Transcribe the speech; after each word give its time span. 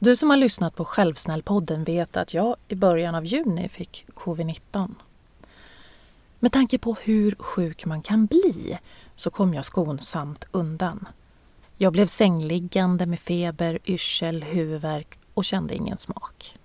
Du 0.00 0.16
som 0.16 0.30
har 0.30 0.36
lyssnat 0.36 0.74
på 0.74 0.84
Självsnällpodden 0.84 1.84
vet 1.84 2.16
att 2.16 2.34
jag 2.34 2.56
i 2.68 2.74
början 2.74 3.14
av 3.14 3.24
juni 3.24 3.68
fick 3.68 4.06
covid-19. 4.14 4.94
Med 6.38 6.52
tanke 6.52 6.78
på 6.78 6.96
hur 7.02 7.34
sjuk 7.38 7.84
man 7.84 8.02
kan 8.02 8.26
bli 8.26 8.78
så 9.16 9.30
kom 9.30 9.54
jag 9.54 9.64
skonsamt 9.64 10.44
undan. 10.50 11.08
Jag 11.76 11.92
blev 11.92 12.06
sängliggande 12.06 13.06
med 13.06 13.20
feber, 13.20 13.78
yrsel, 13.84 14.42
huvudvärk 14.42 15.18
och 15.34 15.44
kände 15.44 15.74
ingen 15.74 15.98
smak. 15.98 16.58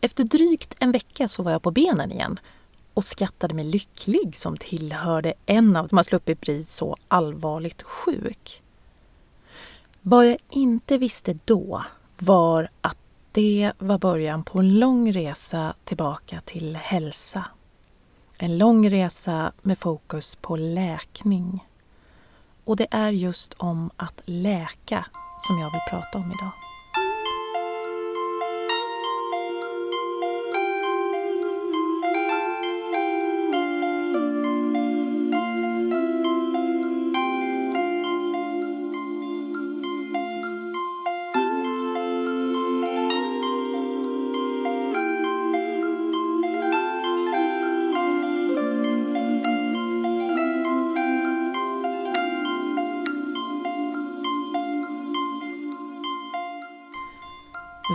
Efter 0.00 0.24
drygt 0.24 0.74
en 0.78 0.92
vecka 0.92 1.28
så 1.28 1.42
var 1.42 1.52
jag 1.52 1.62
på 1.62 1.70
benen 1.70 2.12
igen 2.12 2.40
och 2.94 3.04
skattade 3.04 3.54
mig 3.54 3.64
lycklig 3.64 4.36
som 4.36 4.56
tillhörde 4.56 5.34
en 5.46 5.76
av 5.76 5.88
de 5.88 5.96
har 5.96 6.04
sluppit 6.04 6.40
bli 6.40 6.62
så 6.62 6.96
allvarligt 7.08 7.82
sjuk. 7.82 8.62
Vad 10.02 10.26
jag 10.26 10.38
inte 10.50 10.98
visste 10.98 11.38
då 11.44 11.84
var 12.22 12.68
att 12.80 12.96
det 13.32 13.72
var 13.78 13.98
början 13.98 14.44
på 14.44 14.58
en 14.58 14.78
lång 14.78 15.12
resa 15.12 15.74
tillbaka 15.84 16.40
till 16.44 16.76
hälsa. 16.76 17.44
En 18.38 18.58
lång 18.58 18.90
resa 18.90 19.52
med 19.62 19.78
fokus 19.78 20.36
på 20.36 20.56
läkning. 20.56 21.64
Och 22.64 22.76
det 22.76 22.86
är 22.90 23.10
just 23.10 23.54
om 23.54 23.90
att 23.96 24.20
läka 24.24 25.06
som 25.38 25.58
jag 25.58 25.70
vill 25.70 25.80
prata 25.90 26.18
om 26.18 26.24
idag. 26.24 26.69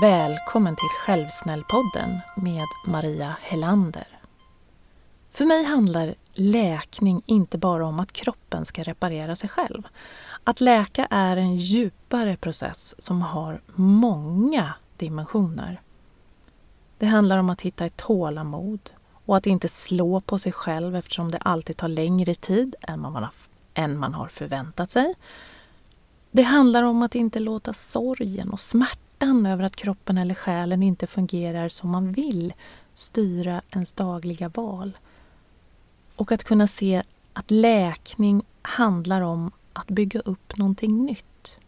Välkommen 0.05 0.75
till 0.75 0.89
Självsnällpodden 1.05 2.19
med 2.37 2.65
Maria 2.87 3.35
Helander. 3.41 4.07
För 5.31 5.45
mig 5.45 5.63
handlar 5.63 6.15
läkning 6.33 7.21
inte 7.25 7.57
bara 7.57 7.85
om 7.85 7.99
att 7.99 8.13
kroppen 8.13 8.65
ska 8.65 8.83
reparera 8.83 9.35
sig 9.35 9.49
själv. 9.49 9.87
Att 10.43 10.61
läka 10.61 11.07
är 11.09 11.37
en 11.37 11.55
djupare 11.55 12.37
process 12.37 12.95
som 12.97 13.21
har 13.21 13.61
många 13.75 14.73
dimensioner. 14.97 15.81
Det 16.97 17.05
handlar 17.05 17.37
om 17.37 17.49
att 17.49 17.61
hitta 17.61 17.85
ett 17.85 17.97
tålamod 17.97 18.91
och 19.25 19.37
att 19.37 19.47
inte 19.47 19.67
slå 19.67 20.21
på 20.21 20.39
sig 20.39 20.51
själv 20.51 20.95
eftersom 20.95 21.31
det 21.31 21.37
alltid 21.37 21.77
tar 21.77 21.87
längre 21.87 22.35
tid 22.35 22.75
än 22.81 22.99
man 22.99 23.15
har, 23.15 23.29
än 23.73 23.97
man 23.97 24.13
har 24.13 24.27
förväntat 24.27 24.91
sig. 24.91 25.13
Det 26.31 26.43
handlar 26.43 26.83
om 26.83 27.01
att 27.01 27.15
inte 27.15 27.39
låta 27.39 27.73
sorgen 27.73 28.49
och 28.49 28.59
smärtan 28.59 29.04
smärtan 29.19 29.45
över 29.45 29.63
att 29.63 29.75
kroppen 29.75 30.17
eller 30.17 30.35
själen 30.35 30.83
inte 30.83 31.07
fungerar 31.07 31.69
som 31.69 31.89
man 31.89 32.11
vill 32.11 32.53
styra 32.93 33.61
ens 33.71 33.91
dagliga 33.91 34.49
val. 34.49 34.97
Och 36.15 36.31
att 36.31 36.43
kunna 36.43 36.67
se 36.67 37.03
att 37.33 37.51
läkning 37.51 38.43
handlar 38.61 39.21
om 39.21 39.51
att 39.73 39.87
bygga 39.87 40.19
upp 40.19 40.57
någonting 40.57 41.05
nytt. 41.05 41.59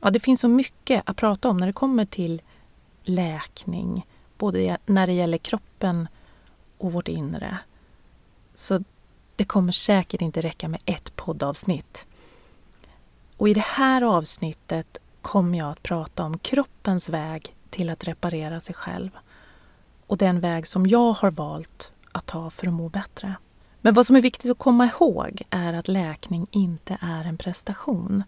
Ja, 0.00 0.10
det 0.10 0.20
finns 0.20 0.40
så 0.40 0.48
mycket 0.48 1.02
att 1.06 1.16
prata 1.16 1.48
om 1.48 1.56
när 1.56 1.66
det 1.66 1.72
kommer 1.72 2.06
till 2.06 2.42
läkning, 3.04 4.06
både 4.38 4.78
när 4.86 5.06
det 5.06 5.12
gäller 5.12 5.38
kroppen 5.38 6.08
och 6.78 6.92
vårt 6.92 7.08
inre. 7.08 7.58
Så 8.54 8.84
det 9.36 9.44
kommer 9.44 9.72
säkert 9.72 10.22
inte 10.22 10.40
räcka 10.40 10.68
med 10.68 10.80
ett 10.86 11.16
poddavsnitt. 11.16 12.06
Och 13.38 13.48
i 13.48 13.54
det 13.54 13.66
här 13.76 14.02
avsnittet 14.02 14.98
kommer 15.26 15.58
jag 15.58 15.70
att 15.70 15.82
prata 15.82 16.24
om 16.24 16.38
kroppens 16.38 17.08
väg 17.08 17.54
till 17.70 17.90
att 17.90 18.04
reparera 18.04 18.60
sig 18.60 18.74
själv 18.74 19.10
och 20.06 20.18
den 20.18 20.40
väg 20.40 20.66
som 20.66 20.86
jag 20.86 21.12
har 21.12 21.30
valt 21.30 21.92
att 22.12 22.26
ta 22.26 22.50
för 22.50 22.66
att 22.66 22.72
må 22.72 22.88
bättre. 22.88 23.34
Men 23.80 23.94
vad 23.94 24.06
som 24.06 24.16
är 24.16 24.20
viktigt 24.20 24.50
att 24.50 24.58
komma 24.58 24.86
ihåg 24.86 25.42
är 25.50 25.72
att 25.72 25.88
läkning 25.88 26.46
inte 26.50 26.98
är 27.00 27.24
en 27.24 27.38
prestation. 27.38 28.24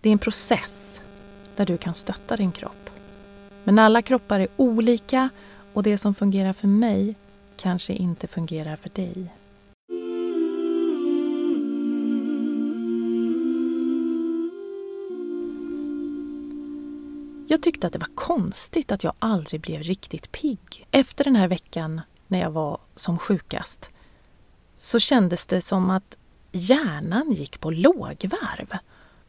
Det 0.00 0.08
är 0.08 0.12
en 0.12 0.18
process 0.18 1.02
där 1.56 1.66
du 1.66 1.76
kan 1.76 1.94
stötta 1.94 2.36
din 2.36 2.52
kropp. 2.52 2.90
Men 3.64 3.78
alla 3.78 4.02
kroppar 4.02 4.40
är 4.40 4.48
olika 4.56 5.28
och 5.72 5.82
det 5.82 5.98
som 5.98 6.14
fungerar 6.14 6.52
för 6.52 6.68
mig 6.68 7.14
kanske 7.56 7.92
inte 7.92 8.26
fungerar 8.26 8.76
för 8.76 8.90
dig. 8.94 9.32
Jag 17.50 17.62
tyckte 17.62 17.86
att 17.86 17.92
det 17.92 17.98
var 17.98 18.14
konstigt 18.14 18.92
att 18.92 19.04
jag 19.04 19.12
aldrig 19.18 19.60
blev 19.60 19.82
riktigt 19.82 20.32
pigg. 20.32 20.86
Efter 20.90 21.24
den 21.24 21.36
här 21.36 21.48
veckan 21.48 22.00
när 22.26 22.40
jag 22.40 22.50
var 22.50 22.78
som 22.96 23.18
sjukast 23.18 23.90
så 24.76 24.98
kändes 24.98 25.46
det 25.46 25.60
som 25.60 25.90
att 25.90 26.18
hjärnan 26.52 27.32
gick 27.32 27.60
på 27.60 27.70
lågvarv. 27.70 28.78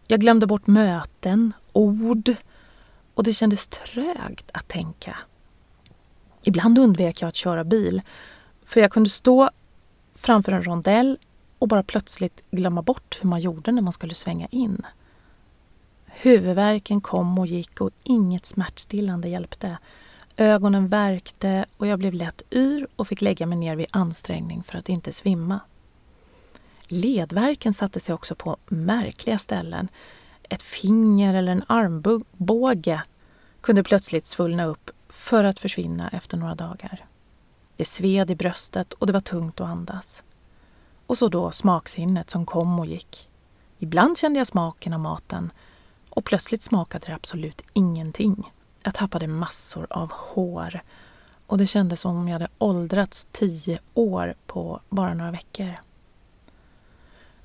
Jag 0.08 0.20
glömde 0.20 0.48
bort 0.48 0.68
möten, 0.68 1.54
ord 1.74 2.36
och 3.14 3.24
det 3.24 3.34
kändes 3.34 3.68
trögt 3.68 4.52
att 4.54 4.68
tänka. 4.68 5.18
Ibland 6.44 6.78
undvek 6.80 7.22
jag 7.22 7.28
att 7.28 7.36
köra 7.36 7.64
bil 7.64 8.02
för 8.66 8.82
jag 8.82 8.92
kunde 8.92 9.10
stå 9.10 9.50
framför 10.16 10.52
en 10.52 10.64
rondell 10.64 11.18
och 11.60 11.68
bara 11.68 11.84
plötsligt 11.84 12.44
glömma 12.52 12.82
bort 12.82 13.20
hur 13.22 13.30
man 13.30 13.42
gjorde 13.42 13.72
när 13.72 13.82
man 13.82 13.94
skulle 13.94 14.14
svänga 14.14 14.48
in. 14.48 14.86
Huvudvärken 16.22 17.02
kom 17.02 17.40
och 17.40 17.48
gick 17.48 17.82
och 17.82 17.92
inget 18.04 18.46
smärtstillande 18.46 19.30
hjälpte. 19.30 19.78
Ögonen 20.38 20.88
värkte 20.88 21.66
och 21.78 21.88
jag 21.88 22.00
blev 22.00 22.14
lätt 22.14 22.42
yr 22.52 22.88
och 22.96 23.08
fick 23.08 23.22
lägga 23.22 23.46
mig 23.46 23.58
ner 23.58 23.76
vid 23.76 23.86
ansträngning 23.92 24.64
för 24.64 24.78
att 24.78 24.90
inte 24.90 25.12
svimma. 25.12 25.60
Ledvärken 26.88 27.74
satte 27.74 28.00
sig 28.00 28.16
också 28.16 28.36
på 28.36 28.58
märkliga 28.68 29.38
ställen. 29.38 29.88
Ett 30.44 30.64
finger 30.64 31.34
eller 31.34 31.52
en 31.52 31.64
armbåge 31.68 33.02
kunde 33.62 33.84
plötsligt 33.84 34.28
svullna 34.28 34.66
upp 34.66 34.92
för 35.10 35.44
att 35.44 35.60
försvinna 35.60 36.10
efter 36.10 36.38
några 36.38 36.56
dagar. 36.56 37.06
Det 37.76 37.86
sved 37.86 38.32
i 38.32 38.36
bröstet 38.36 38.94
och 38.94 39.08
det 39.08 39.14
var 39.14 39.20
tungt 39.20 39.62
att 39.62 39.68
andas. 39.68 40.24
Och 41.06 41.18
så 41.18 41.28
då 41.28 41.52
smaksinnet 41.52 42.30
som 42.30 42.46
kom 42.46 42.80
och 42.80 42.86
gick. 42.86 43.30
Ibland 43.78 44.18
kände 44.18 44.40
jag 44.40 44.48
smaken 44.48 44.94
av 44.94 45.00
maten 45.00 45.52
och 46.10 46.26
plötsligt 46.26 46.64
smakade 46.64 47.08
det 47.08 47.16
absolut 47.16 47.62
ingenting. 47.74 48.52
Jag 48.84 48.94
tappade 48.94 49.28
massor 49.28 49.88
av 49.90 50.12
hår 50.12 50.82
och 51.48 51.58
det 51.58 51.68
kändes 51.68 52.02
som 52.02 52.18
om 52.18 52.28
jag 52.28 52.34
hade 52.34 52.48
åldrats 52.58 53.28
tio 53.32 53.80
år 53.94 54.36
på 54.48 54.80
bara 54.90 55.14
några 55.14 55.32
veckor. 55.32 55.76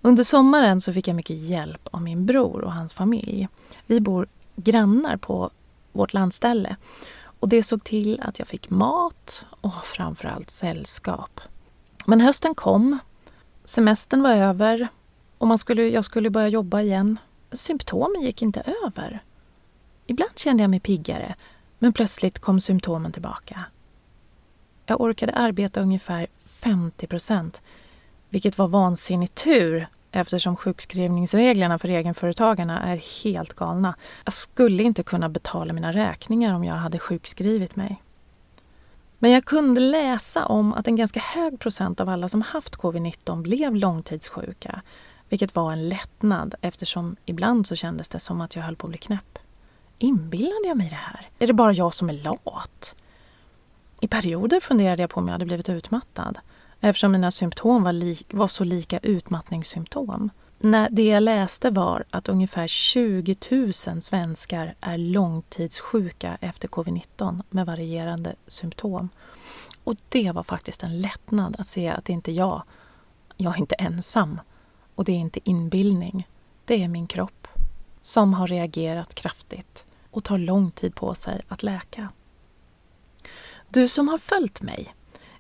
Under 0.03 0.25
sommaren 0.25 0.81
så 0.81 0.93
fick 0.93 1.09
jag 1.09 1.17
mycket 1.17 1.37
hjälp 1.37 1.89
av 1.91 2.03
min 2.03 2.27
bror 2.27 2.61
och 2.61 2.73
hans 2.73 2.95
familj. 2.95 3.49
Vi 3.87 4.01
bor 4.01 4.27
grannar 4.57 5.17
på 5.17 5.51
vårt 5.93 6.13
landställe 6.13 6.77
och 7.41 7.49
det 7.49 7.63
såg 7.63 7.85
till 7.85 8.21
att 8.25 8.39
jag 8.39 8.49
fick 8.49 8.71
mat 8.71 9.45
och 9.61 9.85
framförallt 9.85 10.51
sällskap. 10.51 11.41
Men 12.07 12.21
hösten 12.21 12.55
kom, 12.55 12.99
semestern 13.65 14.23
var 14.23 14.31
över 14.31 14.89
och 15.39 15.47
man 15.47 15.59
skulle, 15.59 15.83
jag 15.83 16.05
skulle 16.05 16.31
börja 16.31 16.49
jobba 16.49 16.81
igen 16.81 17.19
symptomen 17.54 18.22
gick 18.22 18.42
inte 18.42 18.62
över. 18.84 19.22
Ibland 20.06 20.38
kände 20.38 20.62
jag 20.62 20.70
mig 20.70 20.81
piggare, 20.81 21.34
men 21.78 21.92
plötsligt 21.92 22.39
kom 22.39 22.60
symptomen 22.60 23.12
tillbaka. 23.12 23.65
Jag 24.86 25.01
orkade 25.01 25.33
arbeta 25.33 25.80
ungefär 25.80 26.27
50 26.45 27.06
procent, 27.06 27.62
vilket 28.28 28.59
var 28.59 28.68
vansinnig 28.68 29.34
tur 29.34 29.86
eftersom 30.12 30.56
sjukskrivningsreglerna 30.56 31.78
för 31.78 31.89
egenföretagarna 31.89 32.83
är 32.83 33.24
helt 33.24 33.54
galna. 33.54 33.95
Jag 34.24 34.33
skulle 34.33 34.83
inte 34.83 35.03
kunna 35.03 35.28
betala 35.28 35.72
mina 35.72 35.92
räkningar 35.92 36.54
om 36.54 36.65
jag 36.65 36.74
hade 36.74 36.98
sjukskrivit 36.98 37.77
mig. 37.77 38.03
Men 39.18 39.30
jag 39.30 39.45
kunde 39.45 39.80
läsa 39.80 40.47
om 40.47 40.72
att 40.72 40.89
en 40.89 40.97
ganska 40.97 41.21
hög 41.21 41.60
procent 41.60 42.00
av 42.00 42.09
alla 42.09 42.28
som 42.28 42.42
haft 42.42 42.77
covid-19 42.77 43.42
blev 43.42 43.74
långtidssjuka 43.74 44.83
vilket 45.28 45.54
var 45.54 45.72
en 45.72 45.88
lättnad 45.88 46.54
eftersom 46.60 47.16
ibland 47.24 47.66
så 47.66 47.74
kändes 47.74 48.09
det 48.09 48.18
som 48.18 48.41
att 48.41 48.56
jag 48.56 48.62
höll 48.62 48.76
på 48.76 48.86
att 48.86 48.91
bli 48.91 48.98
knäpp. 48.98 49.38
Inbillade 49.98 50.68
jag 50.68 50.76
mig 50.76 50.88
det 50.88 50.94
här? 50.94 51.28
Är 51.38 51.47
det 51.47 51.53
bara 51.53 51.72
jag 51.72 51.94
som 51.94 52.09
är 52.09 52.15
lat? 52.15 52.94
I 54.00 54.09
perioder 54.09 54.60
funderade 54.60 55.03
jag 55.03 55.10
på 55.10 55.21
om 55.21 55.28
jag 55.28 55.32
hade 55.32 55.44
blivit 55.44 55.68
utmattad 55.68 56.38
eftersom 56.80 57.12
mina 57.12 57.30
symptom 57.30 57.82
var, 57.82 57.92
li 57.92 58.18
var 58.30 58.48
så 58.48 58.65
lika 58.65 58.98
utmattningssymptom. 58.98 60.30
när 60.59 60.91
det 60.91 61.09
jag 61.09 61.22
läste 61.22 61.71
var 61.71 62.04
att 62.10 62.28
ungefär 62.28 62.66
20 62.66 63.36
000 63.50 63.72
svenskar 64.03 64.74
är 64.80 64.98
långtidssjuka 64.98 66.38
efter 66.41 66.68
covid-19 66.68 67.42
med 67.50 67.66
varierande 67.66 68.34
symptom. 68.47 69.09
Och 69.84 69.97
det 70.09 70.32
var 70.32 70.42
faktiskt 70.42 70.82
en 70.82 71.00
lättnad 71.00 71.56
att 71.59 71.66
se 71.66 71.88
att 71.88 72.04
det 72.04 72.12
inte 72.12 72.30
är 72.30 72.34
jag. 72.34 72.62
Jag 73.36 73.54
är 73.54 73.59
inte 73.59 73.74
ensam. 73.74 74.41
Och 74.95 75.05
det 75.05 75.13
är 75.13 75.17
inte 75.17 75.41
inbildning. 75.45 76.29
Det 76.65 76.83
är 76.83 76.89
min 76.89 77.07
kropp 77.07 77.49
som 78.01 78.35
har 78.35 78.47
reagerat 78.47 79.15
kraftigt 79.15 79.87
och 80.11 80.25
tar 80.25 80.39
lång 80.39 80.71
tid 80.71 80.95
på 80.95 81.15
sig 81.15 81.41
att 81.49 81.63
läka. 81.63 82.09
Du 83.69 83.89
som 83.89 84.09
har 84.09 84.19
följt 84.19 84.63
mig 84.63 84.95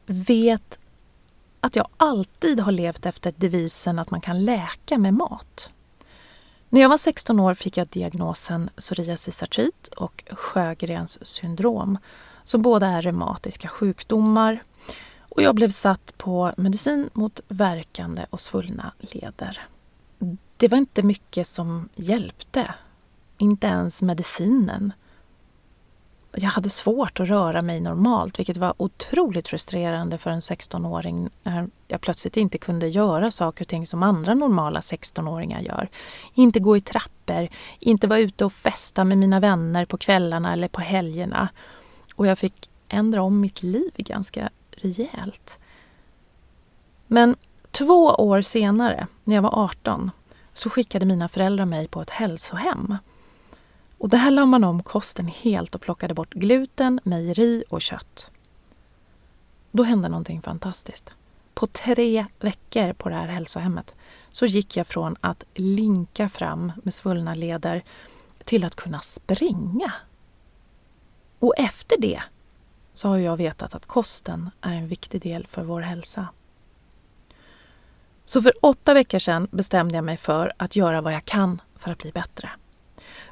vet 0.06 0.78
att 1.60 1.76
jag 1.76 1.88
alltid 1.96 2.60
har 2.60 2.72
levt 2.72 3.06
efter 3.06 3.34
devisen 3.36 3.98
att 3.98 4.10
man 4.10 4.20
kan 4.20 4.44
läka 4.44 4.98
med 4.98 5.14
mat. 5.14 5.72
När 6.68 6.80
jag 6.80 6.88
var 6.88 6.96
16 6.96 7.40
år 7.40 7.54
fick 7.54 7.76
jag 7.76 7.86
diagnosen 7.86 8.70
psoriasisartrit 8.76 9.88
och 9.96 10.24
Sjögrens 10.30 11.26
syndrom 11.26 11.98
som 12.44 12.62
båda 12.62 12.86
är 12.86 13.02
reumatiska 13.02 13.68
sjukdomar. 13.68 14.62
Och 15.34 15.42
jag 15.42 15.54
blev 15.54 15.68
satt 15.68 16.18
på 16.18 16.52
medicin 16.56 17.10
mot 17.12 17.40
verkande 17.48 18.26
och 18.30 18.40
svullna 18.40 18.92
leder. 18.98 19.62
Det 20.56 20.68
var 20.68 20.78
inte 20.78 21.02
mycket 21.02 21.46
som 21.46 21.88
hjälpte. 21.94 22.74
Inte 23.38 23.66
ens 23.66 24.02
medicinen. 24.02 24.92
Jag 26.32 26.50
hade 26.50 26.70
svårt 26.70 27.20
att 27.20 27.28
röra 27.28 27.62
mig 27.62 27.80
normalt 27.80 28.38
vilket 28.38 28.56
var 28.56 28.74
otroligt 28.76 29.48
frustrerande 29.48 30.18
för 30.18 30.30
en 30.30 30.40
16-åring 30.40 31.30
när 31.42 31.68
jag 31.88 32.00
plötsligt 32.00 32.36
inte 32.36 32.58
kunde 32.58 32.88
göra 32.88 33.30
saker 33.30 33.64
och 33.64 33.68
ting 33.68 33.86
som 33.86 34.02
andra 34.02 34.34
normala 34.34 34.80
16-åringar 34.80 35.60
gör. 35.60 35.88
Inte 36.34 36.60
gå 36.60 36.76
i 36.76 36.80
trappor, 36.80 37.48
inte 37.80 38.06
vara 38.06 38.18
ute 38.18 38.44
och 38.44 38.52
festa 38.52 39.04
med 39.04 39.18
mina 39.18 39.40
vänner 39.40 39.84
på 39.84 39.98
kvällarna 39.98 40.52
eller 40.52 40.68
på 40.68 40.80
helgerna. 40.80 41.48
Och 42.14 42.26
jag 42.26 42.38
fick 42.38 42.70
ändra 42.88 43.22
om 43.22 43.40
mitt 43.40 43.62
liv 43.62 43.90
ganska 43.96 44.50
rejält. 44.84 45.58
Men 47.06 47.36
två 47.70 48.04
år 48.04 48.42
senare, 48.42 49.06
när 49.24 49.34
jag 49.34 49.42
var 49.42 49.64
18, 49.64 50.10
så 50.52 50.70
skickade 50.70 51.06
mina 51.06 51.28
föräldrar 51.28 51.64
mig 51.64 51.88
på 51.88 52.02
ett 52.02 52.10
hälsohem. 52.10 52.96
Och 53.98 54.08
där 54.08 54.30
lade 54.30 54.46
man 54.46 54.64
om 54.64 54.82
kosten 54.82 55.28
helt 55.28 55.74
och 55.74 55.80
plockade 55.80 56.14
bort 56.14 56.34
gluten, 56.34 57.00
mejeri 57.04 57.64
och 57.68 57.82
kött. 57.82 58.30
Då 59.70 59.82
hände 59.82 60.08
någonting 60.08 60.42
fantastiskt. 60.42 61.14
På 61.54 61.66
tre 61.66 62.26
veckor 62.40 62.92
på 62.92 63.08
det 63.08 63.14
här 63.14 63.28
hälsohemmet 63.28 63.94
så 64.30 64.46
gick 64.46 64.76
jag 64.76 64.86
från 64.86 65.16
att 65.20 65.44
linka 65.54 66.28
fram 66.28 66.72
med 66.82 66.94
svullna 66.94 67.34
leder 67.34 67.82
till 68.44 68.64
att 68.64 68.76
kunna 68.76 69.00
springa. 69.00 69.92
Och 71.38 71.54
efter 71.56 72.00
det 72.00 72.22
så 72.94 73.08
har 73.08 73.18
jag 73.18 73.36
vetat 73.36 73.74
att 73.74 73.86
kosten 73.86 74.50
är 74.60 74.72
en 74.72 74.88
viktig 74.88 75.22
del 75.22 75.46
för 75.46 75.62
vår 75.62 75.80
hälsa. 75.80 76.28
Så 78.24 78.42
för 78.42 78.52
åtta 78.60 78.94
veckor 78.94 79.18
sedan 79.18 79.48
bestämde 79.50 79.94
jag 79.94 80.04
mig 80.04 80.16
för 80.16 80.52
att 80.56 80.76
göra 80.76 81.00
vad 81.00 81.12
jag 81.12 81.24
kan 81.24 81.60
för 81.76 81.90
att 81.90 81.98
bli 81.98 82.12
bättre. 82.12 82.50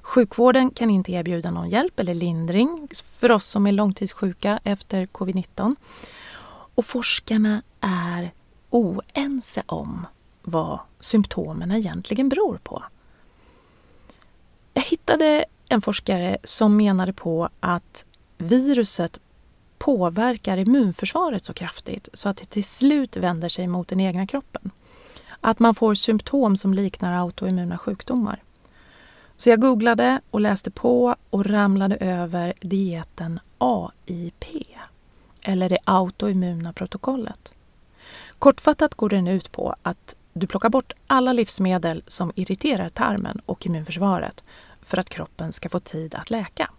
Sjukvården 0.03 0.71
kan 0.71 0.91
inte 0.91 1.13
erbjuda 1.13 1.51
någon 1.51 1.69
hjälp 1.69 2.01
eller 2.01 2.15
lindring 2.15 2.89
för 3.05 3.31
oss 3.31 3.45
som 3.47 3.67
är 3.67 3.73
långtidssjuka 3.73 4.61
efter 4.65 5.07
covid-19. 5.07 5.77
Och 6.75 6.85
forskarna 6.85 7.63
är 7.81 8.33
oense 8.71 9.63
om 9.67 10.07
vad 10.43 10.81
symptomen 11.01 11.73
egentligen 11.73 12.29
beror 12.29 12.59
på. 12.63 12.83
Jag 14.75 14.83
hittade 14.83 15.45
en 15.69 15.83
forskare 15.83 16.37
som 16.45 16.77
menade 16.77 17.13
på 17.13 17.49
att 17.61 18.05
viruset 18.39 19.19
påverkar 19.83 20.57
immunförsvaret 20.57 21.45
så 21.45 21.53
kraftigt 21.53 22.09
så 22.13 22.29
att 22.29 22.37
det 22.37 22.45
till 22.45 22.65
slut 22.65 23.17
vänder 23.17 23.49
sig 23.49 23.67
mot 23.67 23.89
den 23.89 24.01
egna 24.01 24.27
kroppen. 24.27 24.71
Att 25.41 25.59
man 25.59 25.75
får 25.75 25.95
symptom 25.95 26.57
som 26.57 26.75
liknar 26.75 27.13
autoimmuna 27.13 27.79
sjukdomar. 27.79 28.43
Så 29.37 29.51
jag 29.51 29.61
googlade 29.61 30.21
och 30.31 30.41
läste 30.41 30.71
på 30.71 31.17
och 31.31 31.47
ramlade 31.47 31.97
över 31.97 32.53
dieten 32.61 33.41
AIP, 33.59 34.45
eller 35.43 35.69
det 35.69 35.79
autoimmuna 35.85 36.73
protokollet. 36.73 37.53
Kortfattat 38.39 38.95
går 38.95 39.09
den 39.09 39.29
ut 39.29 39.53
på 39.53 39.75
att 39.83 40.17
du 40.33 40.47
plockar 40.47 40.69
bort 40.69 40.93
alla 41.07 41.33
livsmedel 41.33 42.03
som 42.07 42.33
irriterar 42.35 42.89
tarmen 42.89 43.41
och 43.47 43.67
immunförsvaret 43.67 44.45
för 44.83 44.99
att 44.99 45.09
kroppen 45.09 45.53
ska 45.53 45.69
få 45.69 45.81
tid 45.81 46.15
att 46.15 46.31
läka. 46.31 46.71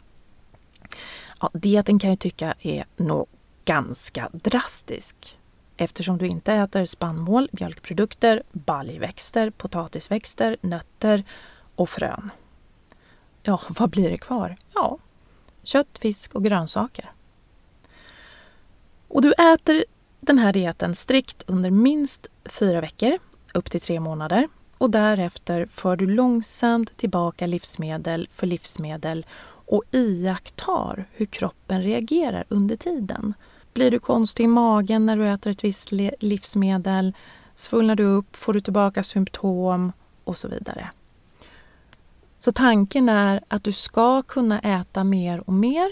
Ja, 1.43 1.49
dieten 1.53 1.99
kan 1.99 2.09
jag 2.09 2.19
tycka 2.19 2.53
är 2.61 2.85
nog 2.95 3.27
ganska 3.65 4.29
drastisk 4.33 5.37
eftersom 5.77 6.17
du 6.17 6.27
inte 6.27 6.53
äter 6.53 6.85
spannmål, 6.85 7.49
mjölkprodukter, 7.51 8.43
baljväxter, 8.51 9.49
potatisväxter, 9.49 10.57
nötter 10.61 11.23
och 11.75 11.89
frön. 11.89 12.29
Ja, 13.41 13.61
vad 13.69 13.89
blir 13.89 14.09
det 14.09 14.17
kvar? 14.17 14.57
Ja, 14.73 14.97
kött, 15.63 15.97
fisk 15.97 16.35
och 16.35 16.43
grönsaker. 16.43 17.11
Och 19.07 19.21
du 19.21 19.33
äter 19.33 19.85
den 20.19 20.37
här 20.37 20.53
dieten 20.53 20.95
strikt 20.95 21.43
under 21.47 21.71
minst 21.71 22.27
fyra 22.45 22.81
veckor, 22.81 23.17
upp 23.53 23.71
till 23.71 23.81
tre 23.81 23.99
månader. 23.99 24.47
Och 24.77 24.89
därefter 24.89 25.65
för 25.65 25.95
du 25.95 26.07
långsamt 26.07 26.97
tillbaka 26.97 27.47
livsmedel 27.47 28.27
för 28.31 28.47
livsmedel 28.47 29.25
och 29.73 29.83
iakttar 29.91 31.05
hur 31.11 31.25
kroppen 31.25 31.81
reagerar 31.81 32.45
under 32.49 32.75
tiden. 32.75 33.33
Blir 33.73 33.91
du 33.91 33.99
konstig 33.99 34.43
i 34.43 34.47
magen 34.47 35.05
när 35.05 35.17
du 35.17 35.27
äter 35.27 35.51
ett 35.51 35.63
visst 35.63 35.91
livsmedel? 36.19 37.13
Svullnar 37.53 37.95
du 37.95 38.03
upp? 38.03 38.35
Får 38.35 38.53
du 38.53 38.61
tillbaka 38.61 39.03
symptom? 39.03 39.91
Och 40.23 40.37
så 40.37 40.47
vidare. 40.47 40.89
Så 42.37 42.51
tanken 42.51 43.09
är 43.09 43.43
att 43.47 43.63
du 43.63 43.71
ska 43.71 44.21
kunna 44.21 44.59
äta 44.59 45.03
mer 45.03 45.43
och 45.49 45.53
mer 45.53 45.89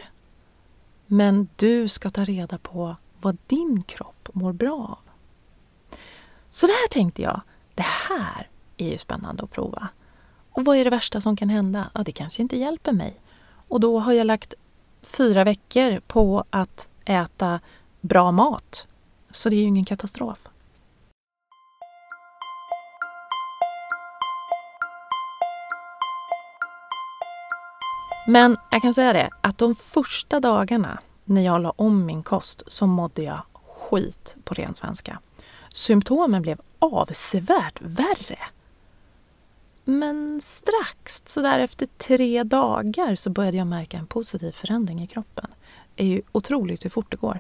men 1.05 1.47
du 1.55 1.87
ska 1.87 2.09
ta 2.09 2.23
reda 2.23 2.57
på 2.57 2.95
vad 3.21 3.37
din 3.47 3.83
kropp 3.83 4.29
mår 4.33 4.53
bra 4.53 4.73
av. 4.73 5.11
Så 6.49 6.67
det 6.67 6.73
här 6.73 6.87
tänkte 6.87 7.21
jag, 7.21 7.41
det 7.75 7.85
här 8.09 8.49
är 8.77 8.89
ju 8.91 8.97
spännande 8.97 9.43
att 9.43 9.51
prova. 9.51 9.87
Och 10.51 10.65
vad 10.65 10.77
är 10.77 10.83
det 10.83 10.89
värsta 10.89 11.21
som 11.21 11.35
kan 11.35 11.49
hända? 11.49 11.91
Ja, 11.93 12.03
det 12.03 12.11
kanske 12.11 12.41
inte 12.41 12.57
hjälper 12.57 12.91
mig. 12.91 13.21
Och 13.71 13.79
då 13.79 14.00
har 14.00 14.13
jag 14.13 14.27
lagt 14.27 14.53
fyra 15.18 15.43
veckor 15.43 16.00
på 16.00 16.43
att 16.50 16.88
äta 17.05 17.60
bra 18.01 18.31
mat. 18.31 18.88
Så 19.31 19.50
det 19.50 19.55
är 19.55 19.57
ju 19.57 19.67
ingen 19.67 19.86
katastrof. 19.86 20.38
Men 28.27 28.57
jag 28.72 28.81
kan 28.81 28.93
säga 28.93 29.13
det, 29.13 29.29
att 29.41 29.57
de 29.57 29.75
första 29.75 30.39
dagarna 30.39 31.00
när 31.25 31.41
jag 31.41 31.62
la 31.62 31.74
om 31.75 32.05
min 32.05 32.24
kost 32.24 32.63
så 32.67 32.88
mådde 32.88 33.24
jag 33.24 33.41
skit 33.63 34.36
på 34.43 34.53
ren 34.53 34.75
svenska. 34.75 35.19
Symptomen 35.74 36.41
blev 36.41 36.62
avsevärt 36.79 37.81
värre. 37.81 38.39
Men 39.91 40.41
strax, 40.41 41.24
så 41.25 41.41
där 41.41 41.60
efter 41.60 41.86
tre 41.86 42.43
dagar, 42.43 43.15
så 43.15 43.29
började 43.29 43.57
jag 43.57 43.67
märka 43.67 43.98
en 43.98 44.07
positiv 44.07 44.51
förändring 44.51 45.03
i 45.03 45.07
kroppen. 45.07 45.48
Det 45.95 46.03
är 46.03 46.07
ju 46.07 46.21
otroligt 46.31 46.86
hur 46.86 46.89
fort 46.89 47.12
det 47.12 47.17
går. 47.17 47.39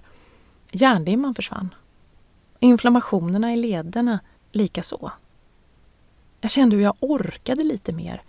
Hjärndimman 0.71 1.35
försvann. 1.35 1.75
Inflammationerna 2.59 3.53
i 3.53 3.55
lederna 3.55 4.19
likaså. 4.51 5.11
Jag 6.41 6.51
kände 6.51 6.75
hur 6.75 6.83
jag 6.83 6.95
orkade 6.99 7.63
lite 7.63 7.93
mer 7.93 8.21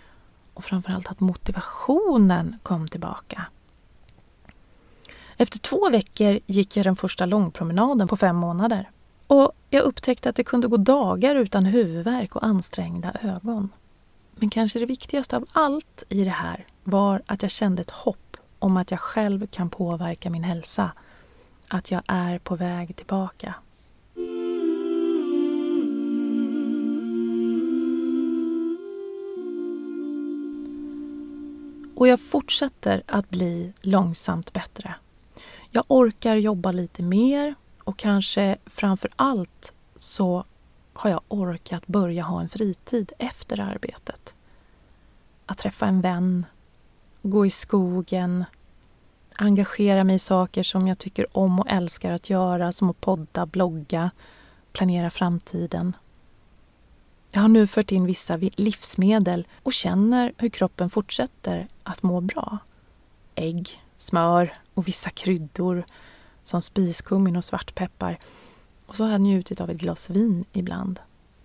och 0.55 0.65
framförallt 0.65 1.09
att 1.09 1.21
motivationen 1.21 2.59
kom 2.63 2.89
tillbaka. 2.89 3.47
Efter 5.37 5.59
två 5.59 5.91
veckor 5.91 6.39
gick 6.47 6.77
jag 6.77 6.87
den 6.87 6.97
första 6.97 7.27
långpromenaden 7.27 8.09
på 8.09 8.17
fem 8.17 8.37
månader 8.37 8.91
och 9.27 9.53
jag 9.71 9.83
upptäckte 9.83 10.29
att 10.29 10.37
det 10.37 10.45
kunde 10.45 10.69
gå 10.69 10.77
dagar 10.77 11.37
utan 11.37 11.65
huvudvärk 11.65 12.37
och 12.37 12.45
ansträngda 12.45 13.13
ögon. 13.23 13.69
Men 14.43 14.51
kanske 14.51 14.79
det 14.79 14.87
viktigaste 14.87 15.37
av 15.37 15.45
allt 15.53 16.05
i 16.09 16.25
det 16.25 16.31
här 16.31 16.67
var 16.85 17.23
att 17.27 17.43
jag 17.43 17.51
kände 17.51 17.83
ett 17.83 17.91
hopp 17.91 18.37
om 18.59 18.77
att 18.77 18.91
jag 18.91 19.01
själv 19.01 19.47
kan 19.47 19.71
påverka 19.71 20.31
min 20.31 20.45
hälsa. 20.45 20.93
Att 21.69 21.91
jag 21.91 22.03
är 22.07 22.39
på 22.39 22.57
väg 22.57 22.97
tillbaka. 22.97 23.55
Och 31.97 32.09
jag 32.09 32.21
fortsätter 32.21 33.03
att 33.07 33.31
bli 33.31 33.73
långsamt 33.81 34.53
bättre. 34.53 34.95
Jag 35.71 35.85
orkar 35.89 36.37
jobba 36.37 36.73
lite 36.73 37.03
mer 37.03 37.55
och 37.85 37.99
kanske 37.99 38.57
framför 38.67 39.11
allt 39.17 39.75
så 39.97 40.45
har 40.93 41.11
jag 41.11 41.21
orkat 41.29 41.87
börja 41.87 42.23
ha 42.23 42.41
en 42.41 42.49
fritid 42.49 43.13
efter 43.19 43.61
arbetet. 43.61 44.35
Att 45.47 45.59
träffa 45.59 45.87
en 45.87 46.01
vän, 46.01 46.47
gå 47.23 47.47
i 47.47 47.51
skogen, 47.51 48.45
engagera 49.37 50.05
mig 50.05 50.17
i 50.17 50.19
saker 50.19 50.63
som 50.63 50.89
jag 50.89 50.99
tycker 50.99 51.37
om 51.37 51.61
och 51.61 51.71
älskar 51.71 52.13
att 52.13 52.31
göra 52.31 52.73
som 52.73 52.91
att 52.91 53.01
podda, 53.01 53.47
blogga, 53.47 54.11
planera 54.73 55.11
framtiden. 55.11 55.97
Jag 57.31 57.41
har 57.41 57.49
nu 57.49 57.67
fört 57.67 57.93
in 57.93 58.07
vissa 58.07 58.37
livsmedel 58.37 59.47
och 59.63 59.73
känner 59.73 60.33
hur 60.37 60.49
kroppen 60.49 60.91
fortsätter 60.91 61.69
att 61.83 62.03
må 62.03 62.21
bra. 62.21 62.59
Ägg, 63.35 63.83
smör 63.97 64.53
och 64.75 64.89
vissa 64.89 65.11
kryddor 65.11 65.85
som 66.43 66.63
spiskummin 66.63 67.37
och 67.37 67.45
svartpeppar. 67.45 68.19
Och 68.93 68.97
så 68.97 69.05
har 69.05 69.11
jag 69.11 69.21
njutit 69.21 69.61
av 69.61 69.71
ett 69.71 69.77
glas 69.77 70.11
vin 70.11 70.45
ibland. 70.53 71.01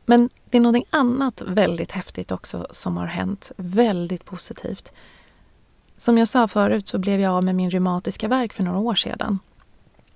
Men 0.05 0.29
det 0.49 0.57
är 0.57 0.61
någonting 0.61 0.85
annat 0.89 1.41
väldigt 1.41 1.91
häftigt 1.91 2.31
också 2.31 2.67
som 2.71 2.97
har 2.97 3.05
hänt. 3.05 3.51
Väldigt 3.57 4.25
positivt. 4.25 4.91
Som 5.97 6.17
jag 6.17 6.27
sa 6.27 6.47
förut 6.47 6.87
så 6.87 6.97
blev 6.97 7.19
jag 7.19 7.33
av 7.33 7.43
med 7.43 7.55
min 7.55 7.71
reumatiska 7.71 8.27
värk 8.27 8.53
för 8.53 8.63
några 8.63 8.79
år 8.79 8.95
sedan. 8.95 9.39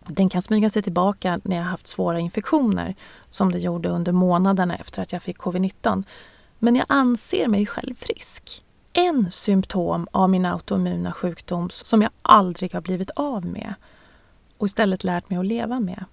Den 0.08 0.30
kan 0.30 0.42
smyga 0.42 0.70
sig 0.70 0.82
tillbaka 0.82 1.40
när 1.44 1.58
jag 1.58 1.64
haft 1.64 1.88
svåra 1.88 2.20
infektioner 2.20 2.96
som 3.30 3.52
det 3.52 3.60
gjorde 3.60 3.90
under 3.90 4.12
månaderna 4.12 4.76
efter 4.76 5.02
att 5.02 5.12
jag 5.12 5.24
fick 5.24 5.38
covid-19. 5.38 6.04
Men 6.60 6.76
jag 6.76 6.86
anser 6.90 7.48
mig 7.48 7.66
själv 7.66 7.96
frisk. 7.96 8.64
En 8.94 9.32
symptom 9.32 10.08
av 10.12 10.30
min 10.30 10.46
autoimmuna 10.46 11.14
sjukdom 11.14 11.70
som 11.70 12.02
jag 12.02 12.12
aldrig 12.22 12.74
har 12.74 12.82
blivit 12.82 13.10
av 13.10 13.46
med 13.46 13.74
och 14.58 14.66
istället 14.66 15.04
lärt 15.04 15.30
mig 15.30 15.40
att 15.40 15.46
leva 15.46 15.80
med, 15.80 16.06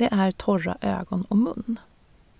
det 0.00 0.08
är 0.12 0.30
torra 0.30 0.76
ögon 0.80 1.24
och 1.28 1.36
mun. 1.36 1.78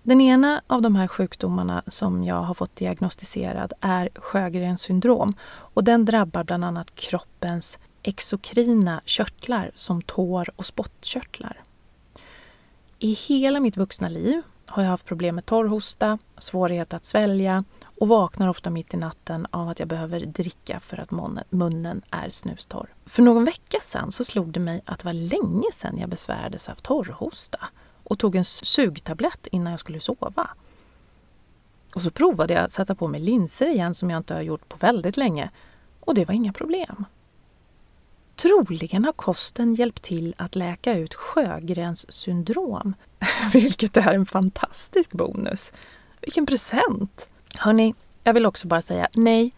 Den 0.03 0.21
ena 0.21 0.61
av 0.67 0.81
de 0.81 0.95
här 0.95 1.07
sjukdomarna 1.07 1.83
som 1.87 2.23
jag 2.23 2.41
har 2.41 2.53
fått 2.53 2.75
diagnostiserad 2.75 3.73
är 3.81 4.09
Sjögrens 4.15 4.81
syndrom 4.81 5.33
och 5.49 5.83
den 5.83 6.05
drabbar 6.05 6.43
bland 6.43 6.65
annat 6.65 6.95
kroppens 6.95 7.79
exokrina 8.03 9.01
körtlar 9.05 9.71
som 9.75 10.01
tår 10.01 10.49
och 10.55 10.65
spottkörtlar. 10.65 11.61
I 12.99 13.13
hela 13.13 13.59
mitt 13.59 13.77
vuxna 13.77 14.09
liv 14.09 14.41
har 14.65 14.83
jag 14.83 14.89
haft 14.89 15.05
problem 15.05 15.35
med 15.35 15.45
torrhosta, 15.45 16.17
svårighet 16.37 16.93
att 16.93 17.05
svälja 17.05 17.63
och 18.01 18.07
vaknar 18.07 18.47
ofta 18.47 18.69
mitt 18.69 18.93
i 18.93 18.97
natten 18.97 19.47
av 19.51 19.69
att 19.69 19.79
jag 19.79 19.87
behöver 19.87 20.19
dricka 20.19 20.79
för 20.79 20.97
att 20.97 21.11
munnen 21.49 22.01
är 22.09 22.29
snustorr. 22.29 22.93
För 23.05 23.21
någon 23.21 23.45
vecka 23.45 23.77
sedan 23.81 24.11
så 24.11 24.23
slog 24.23 24.51
det 24.51 24.59
mig 24.59 24.81
att 24.85 24.99
det 24.99 25.05
var 25.05 25.13
länge 25.13 25.71
sedan 25.73 25.97
jag 25.97 26.09
besvärades 26.09 26.69
av 26.69 26.75
torrhosta 26.75 27.59
och 28.03 28.19
tog 28.19 28.35
en 28.35 28.45
sugtablett 28.45 29.47
innan 29.51 29.71
jag 29.71 29.79
skulle 29.79 29.99
sova. 29.99 30.49
Och 31.95 32.01
så 32.01 32.11
provade 32.11 32.53
jag 32.53 32.63
att 32.63 32.71
sätta 32.71 32.95
på 32.95 33.07
mig 33.07 33.21
linser 33.21 33.67
igen 33.67 33.93
som 33.93 34.09
jag 34.09 34.17
inte 34.17 34.33
har 34.33 34.41
gjort 34.41 34.69
på 34.69 34.77
väldigt 34.77 35.17
länge 35.17 35.49
och 35.99 36.13
det 36.15 36.25
var 36.25 36.33
inga 36.35 36.53
problem. 36.53 37.05
Troligen 38.35 39.05
har 39.05 39.13
kosten 39.13 39.73
hjälpt 39.75 40.01
till 40.01 40.35
att 40.37 40.55
läka 40.55 40.97
ut 40.97 41.13
Sjögrens 41.13 42.13
syndrom, 42.13 42.93
vilket 43.53 43.97
är 43.97 44.13
en 44.13 44.25
fantastisk 44.25 45.11
bonus. 45.11 45.71
Vilken 46.21 46.45
present! 46.45 47.27
Hörni, 47.57 47.95
jag 48.23 48.33
vill 48.33 48.45
också 48.45 48.67
bara 48.67 48.81
säga 48.81 49.07
nej, 49.13 49.53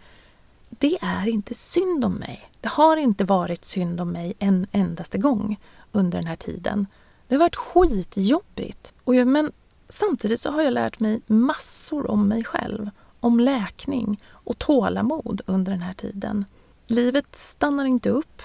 det 0.69 0.97
är 1.01 1.27
inte 1.27 1.53
synd 1.53 2.05
om 2.05 2.13
mig. 2.13 2.50
Det 2.62 2.69
har 2.69 2.97
inte 2.97 3.23
varit 3.23 3.65
synd 3.65 4.01
om 4.01 4.12
mig 4.12 4.33
en 4.39 4.67
endaste 4.71 5.17
gång 5.17 5.59
under 5.91 6.17
den 6.17 6.27
här 6.27 6.35
tiden. 6.35 6.88
Det 7.27 7.35
har 7.35 7.39
varit 7.39 7.55
skitjobbigt. 7.55 8.93
Och 9.03 9.15
jag, 9.15 9.27
men 9.27 9.51
samtidigt 9.89 10.39
så 10.39 10.51
har 10.51 10.62
jag 10.62 10.73
lärt 10.73 11.00
mig 11.00 11.21
massor 11.27 12.12
om 12.12 12.27
mig 12.27 12.43
själv, 12.43 12.89
om 13.19 13.39
läkning 13.39 14.21
och 14.29 14.59
tålamod 14.59 15.41
under 15.45 15.71
den 15.71 15.81
här 15.81 15.93
tiden. 15.93 16.45
Livet 16.88 17.35
stannar 17.35 17.85
inte 17.85 18.09
upp, 18.09 18.41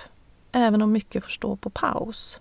även 0.53 0.83
om 0.83 0.93
mycket 0.93 1.25
får 1.25 1.31
stå 1.31 1.57
på 1.57 1.71
paus. 1.71 2.41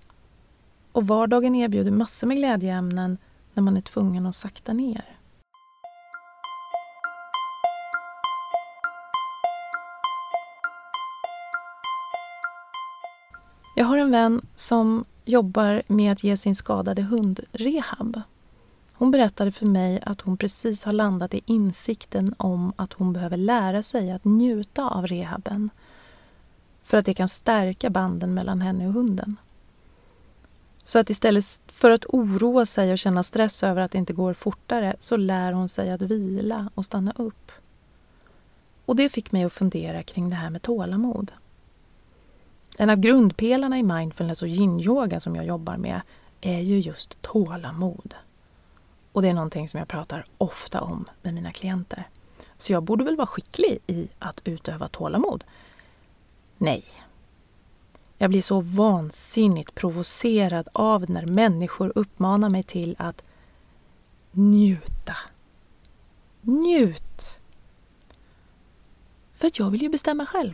Och 0.91 1.07
vardagen 1.07 1.55
erbjuder 1.55 1.91
massor 1.91 2.27
med 2.27 2.37
glädjeämnen 2.37 3.17
när 3.53 3.63
man 3.63 3.77
är 3.77 3.81
tvungen 3.81 4.25
att 4.25 4.35
sakta 4.35 4.73
ner. 4.73 5.16
Jag 13.79 13.85
har 13.85 13.97
en 13.97 14.11
vän 14.11 14.41
som 14.55 15.05
jobbar 15.25 15.81
med 15.87 16.11
att 16.11 16.23
ge 16.23 16.37
sin 16.37 16.55
skadade 16.55 17.01
hund 17.01 17.39
rehab. 17.51 18.21
Hon 18.93 19.11
berättade 19.11 19.51
för 19.51 19.65
mig 19.65 19.99
att 20.05 20.21
hon 20.21 20.37
precis 20.37 20.83
har 20.83 20.93
landat 20.93 21.33
i 21.33 21.41
insikten 21.45 22.35
om 22.37 22.73
att 22.75 22.93
hon 22.93 23.13
behöver 23.13 23.37
lära 23.37 23.81
sig 23.81 24.11
att 24.11 24.25
njuta 24.25 24.89
av 24.89 25.07
rehaben 25.07 25.69
för 26.83 26.97
att 26.97 27.05
det 27.05 27.13
kan 27.13 27.27
stärka 27.27 27.89
banden 27.89 28.33
mellan 28.33 28.61
henne 28.61 28.87
och 28.87 28.93
hunden. 28.93 29.35
Så 30.83 30.99
att 30.99 31.09
istället 31.09 31.45
för 31.67 31.91
att 31.91 32.05
oroa 32.05 32.65
sig 32.65 32.91
och 32.91 32.99
känna 32.99 33.23
stress 33.23 33.63
över 33.63 33.81
att 33.81 33.91
det 33.91 33.97
inte 33.97 34.13
går 34.13 34.33
fortare 34.33 34.95
så 34.99 35.17
lär 35.17 35.51
hon 35.51 35.69
sig 35.69 35.91
att 35.91 36.01
vila 36.01 36.69
och 36.75 36.85
stanna 36.85 37.13
upp. 37.15 37.51
Och 38.85 38.95
det 38.95 39.09
fick 39.09 39.31
mig 39.31 39.43
att 39.43 39.53
fundera 39.53 40.03
kring 40.03 40.29
det 40.29 40.35
här 40.35 40.49
med 40.49 40.61
tålamod. 40.61 41.31
En 42.79 42.89
av 42.89 42.97
grundpelarna 42.97 43.77
i 43.77 43.83
mindfulness 43.83 44.41
och 44.41 44.47
yin-yoga 44.47 45.19
som 45.19 45.35
jag 45.35 45.45
jobbar 45.45 45.77
med 45.77 46.01
är 46.41 46.59
ju 46.59 46.79
just 46.79 47.21
tålamod. 47.21 48.15
Och 49.11 49.21
det 49.21 49.29
är 49.29 49.33
någonting 49.33 49.67
som 49.67 49.77
jag 49.77 49.87
pratar 49.87 50.25
ofta 50.37 50.81
om 50.81 51.09
med 51.21 51.33
mina 51.33 51.51
klienter. 51.51 52.09
Så 52.57 52.73
jag 52.73 52.83
borde 52.83 53.03
väl 53.03 53.15
vara 53.15 53.27
skicklig 53.27 53.79
i 53.87 54.07
att 54.19 54.41
utöva 54.43 54.87
tålamod? 54.87 55.43
Nej. 56.57 56.83
Jag 58.17 58.29
blir 58.29 58.41
så 58.41 58.61
vansinnigt 58.61 59.75
provocerad 59.75 60.67
av 60.73 61.09
när 61.09 61.25
människor 61.25 61.91
uppmanar 61.95 62.49
mig 62.49 62.63
till 62.63 62.95
att 62.99 63.23
njuta. 64.31 65.15
Njut! 66.41 67.39
För 69.33 69.47
att 69.47 69.59
jag 69.59 69.69
vill 69.69 69.81
ju 69.81 69.89
bestämma 69.89 70.25
själv 70.25 70.53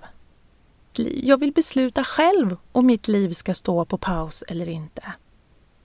liv. 0.99 1.19
Jag 1.23 1.39
vill 1.39 1.51
besluta 1.53 2.03
själv 2.03 2.57
om 2.71 2.85
mitt 2.85 3.07
liv 3.07 3.33
ska 3.33 3.53
stå 3.53 3.85
på 3.85 3.97
paus 3.97 4.43
eller 4.47 4.69
inte. 4.69 5.13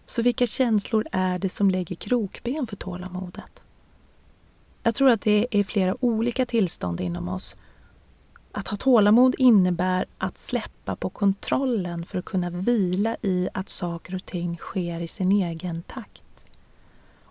Så 0.07 0.23
vilka 0.23 0.47
känslor 0.47 1.07
är 1.13 1.39
det 1.39 1.49
som 1.49 1.71
lägger 1.71 1.97
krokben 1.97 2.67
för 2.67 2.77
tålamodet? 2.77 3.63
Jag 4.83 4.95
tror 4.95 5.11
att 5.11 5.21
det 5.21 5.47
är 5.51 5.65
flera 5.65 6.05
olika 6.05 6.47
tillstånd 6.47 7.01
inom 7.01 7.29
oss. 7.29 7.57
Att 8.53 8.69
ha 8.69 8.77
tålamod 8.77 9.35
innebär 9.39 10.07
att 10.19 10.39
släppa 10.39 10.97
på 10.97 11.11
kontrollen 11.11 12.07
för 12.07 12.19
att 12.19 12.25
kunna 12.25 12.51
vila 12.51 13.17
i 13.23 13.49
att 13.55 13.69
saker 13.69 14.15
och 14.15 14.27
ting 14.27 14.57
sker 14.57 15.01
i 15.01 15.09
sin 15.09 15.33
egen 15.33 15.83
takt. 15.83 16.45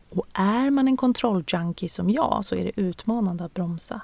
Och 0.09 0.27
är 0.33 0.71
man 0.71 0.87
en 0.87 0.97
kontrolljunkie 0.97 1.89
som 1.89 2.09
jag 2.09 2.45
så 2.45 2.55
är 2.55 2.63
det 2.63 2.81
utmanande 2.81 3.45
att 3.45 3.53
bromsa. 3.53 4.01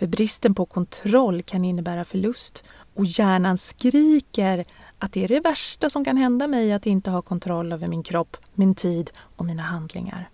För 0.00 0.06
bristen 0.06 0.54
på 0.54 0.66
kontroll 0.66 1.42
kan 1.42 1.64
innebära 1.64 2.04
förlust 2.04 2.64
och 2.94 3.04
hjärnan 3.06 3.58
skriker 3.58 4.64
att 4.98 5.12
det 5.12 5.24
är 5.24 5.28
det 5.28 5.40
värsta 5.40 5.90
som 5.90 6.04
kan 6.04 6.16
hända 6.16 6.46
mig 6.46 6.72
att 6.72 6.86
inte 6.86 7.10
ha 7.10 7.22
kontroll 7.22 7.72
över 7.72 7.88
min 7.88 8.02
kropp, 8.02 8.36
min 8.54 8.74
tid 8.74 9.10
och 9.36 9.44
mina 9.44 9.62
handlingar. 9.62 10.30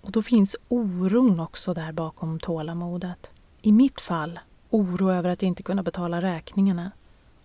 Och 0.00 0.12
då 0.12 0.22
finns 0.22 0.56
oron 0.68 1.40
också 1.40 1.74
där 1.74 1.92
bakom 1.92 2.40
tålamodet. 2.40 3.30
I 3.62 3.72
mitt 3.72 4.00
fall 4.00 4.40
oro 4.70 5.10
över 5.10 5.30
att 5.30 5.42
inte 5.42 5.62
kunna 5.62 5.82
betala 5.82 6.22
räkningarna. 6.22 6.90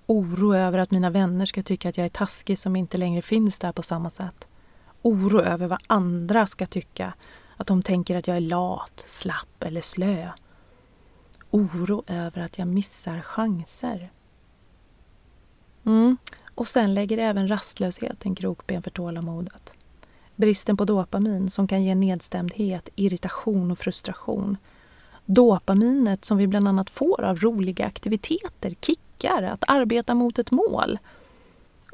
Oro 0.06 0.56
över 0.56 0.78
att 0.78 0.92
mina 0.92 1.10
vänner 1.10 1.46
ska 1.46 1.62
tycka 1.64 1.90
att 1.90 1.98
jag 1.98 2.06
är 2.06 2.10
taskig 2.10 2.58
som 2.58 2.76
inte 2.76 2.98
längre 2.98 3.22
finns 3.22 3.60
där 3.60 3.72
på 3.72 3.82
samma 3.82 4.10
sätt. 4.10 4.48
Oro 5.02 5.42
över 5.42 5.68
vad 5.68 5.84
andra 5.88 6.48
ska 6.48 6.66
tycka. 6.66 7.14
Att 7.58 7.68
de 7.68 7.84
tänker 7.84 8.16
att 8.16 8.28
jag 8.28 8.38
är 8.38 8.42
lat, 8.42 9.04
slapp 9.06 9.64
eller 9.64 9.82
slö 9.82 10.30
oro 11.54 12.04
över 12.08 12.42
att 12.42 12.58
jag 12.58 12.68
missar 12.68 13.22
chanser. 13.22 14.12
Mm. 15.86 16.18
Och 16.56 16.68
sen 16.68 16.94
lägger 16.94 17.18
även 17.18 17.48
rastlösheten 17.48 18.36
krokben 18.36 18.82
för 18.82 18.90
tålamodet. 18.90 19.74
Bristen 20.36 20.78
på 20.78 20.86
dopamin 20.86 21.50
som 21.50 21.68
kan 21.68 21.84
ge 21.84 21.96
nedstämdhet, 21.96 22.90
irritation 22.96 23.72
och 23.72 23.80
frustration. 23.80 24.58
Dopaminet 25.26 26.26
som 26.26 26.38
vi 26.38 26.48
bland 26.48 26.68
annat 26.68 26.90
får 26.90 27.22
av 27.22 27.40
roliga 27.40 27.86
aktiviteter, 27.86 28.76
kickar, 28.82 29.44
att 29.44 29.64
arbeta 29.68 30.14
mot 30.14 30.40
ett 30.40 30.52
mål. 30.52 31.00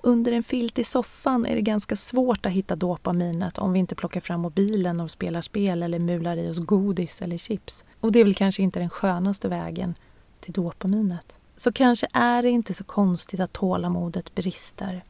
Under 0.04 0.32
en 0.32 0.44
filt 0.44 0.80
i 0.80 0.84
soffan 0.84 1.46
är 1.46 1.56
det 1.56 1.62
ganska 1.62 1.96
svårt 1.96 2.46
att 2.46 2.52
hitta 2.52 2.76
dopaminet 2.76 3.58
om 3.58 3.74
vi 3.74 3.80
inte 3.80 3.96
plockar 3.96 4.22
fram 4.22 4.42
mobilen 4.42 5.00
och 5.00 5.12
spelar 5.12 5.42
spel 5.42 5.84
eller 5.84 6.00
mular 6.00 6.38
i 6.38 6.50
oss 6.50 6.60
godis 6.60 7.22
eller 7.22 7.38
chips. 7.38 7.86
Och 8.00 8.12
det 8.12 8.20
är 8.20 8.24
väl 8.24 8.36
kanske 8.36 8.64
inte 8.64 8.80
den 8.80 8.90
skönaste 8.90 9.48
vägen 9.48 9.96
till 10.40 10.54
dopaminet. 10.54 11.40
Så 11.56 11.72
kanske 11.72 12.08
är 12.14 12.44
det 12.44 12.50
inte 12.50 12.74
så 12.74 12.84
konstigt 12.84 13.40
att 13.40 13.54
tålamodet 13.54 14.36
brister. 14.36 15.04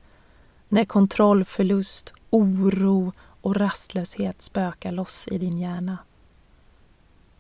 När 0.69 0.86
kontrollförlust, 0.86 2.13
oro 2.29 3.13
och 3.41 3.55
rastlöshet 3.55 4.41
spökar 4.41 4.91
loss 4.91 5.27
i 5.27 5.38
din 5.38 5.58
hjärna. 5.58 5.98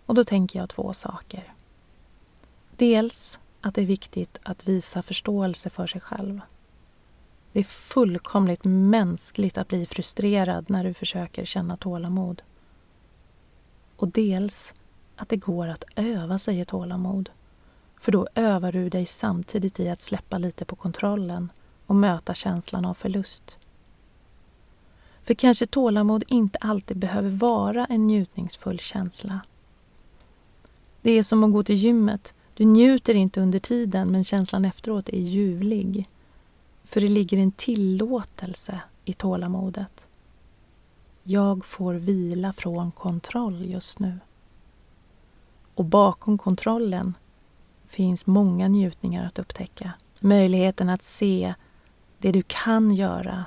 Och 0.05 0.15
då 0.15 0.23
tänker 0.23 0.59
jag 0.59 0.69
två 0.69 0.93
saker. 0.93 1.53
Dels 2.77 3.39
att 3.61 3.75
det 3.75 3.81
är 3.81 3.85
viktigt 3.85 4.39
att 4.43 4.67
visa 4.67 5.01
förståelse 5.01 5.69
för 5.69 5.87
sig 5.87 6.01
själv. 6.01 6.41
Det 7.51 7.59
är 7.59 7.63
fullkomligt 7.63 8.63
mänskligt 8.63 9.57
att 9.57 9.67
bli 9.67 9.85
frustrerad 9.85 10.69
när 10.69 10.83
du 10.83 10.93
försöker 10.93 11.45
känna 11.45 11.77
tålamod. 11.77 12.41
Och 13.95 14.07
dels 14.07 14.73
att 15.15 15.29
det 15.29 15.37
går 15.37 15.67
att 15.67 15.83
öva 15.95 16.37
sig 16.37 16.59
i 16.59 16.65
tålamod. 16.65 17.29
För 17.99 18.11
då 18.11 18.27
övar 18.35 18.71
du 18.71 18.89
dig 18.89 19.05
samtidigt 19.05 19.79
i 19.79 19.89
att 19.89 20.01
släppa 20.01 20.37
lite 20.37 20.65
på 20.65 20.75
kontrollen 20.75 21.51
och 21.85 21.95
möta 21.95 22.33
känslan 22.33 22.85
av 22.85 22.93
förlust. 22.93 23.57
För 25.23 25.33
kanske 25.33 25.65
tålamod 25.65 26.23
inte 26.27 26.57
alltid 26.61 26.97
behöver 26.97 27.29
vara 27.29 27.85
en 27.85 28.07
njutningsfull 28.07 28.79
känsla. 28.79 29.39
Det 31.01 31.11
är 31.11 31.23
som 31.23 31.43
att 31.43 31.51
gå 31.51 31.63
till 31.63 31.75
gymmet. 31.75 32.33
Du 32.53 32.65
njuter 32.65 33.15
inte 33.15 33.41
under 33.41 33.59
tiden 33.59 34.07
men 34.07 34.23
känslan 34.23 34.65
efteråt 34.65 35.09
är 35.09 35.21
ljuvlig. 35.21 36.07
För 36.89 37.01
det 37.01 37.07
ligger 37.07 37.37
en 37.37 37.51
tillåtelse 37.51 38.81
i 39.05 39.13
tålamodet. 39.13 40.07
Jag 41.23 41.65
får 41.65 41.93
vila 41.93 42.53
från 42.53 42.91
kontroll 42.91 43.65
just 43.65 43.99
nu. 43.99 44.19
Och 45.75 45.85
bakom 45.85 46.37
kontrollen 46.37 47.17
finns 47.87 48.25
många 48.25 48.67
njutningar 48.67 49.25
att 49.25 49.39
upptäcka. 49.39 49.91
Möjligheten 50.19 50.89
att 50.89 51.01
se 51.01 51.53
det 52.17 52.31
du 52.31 52.43
kan 52.47 52.91
göra 52.91 53.45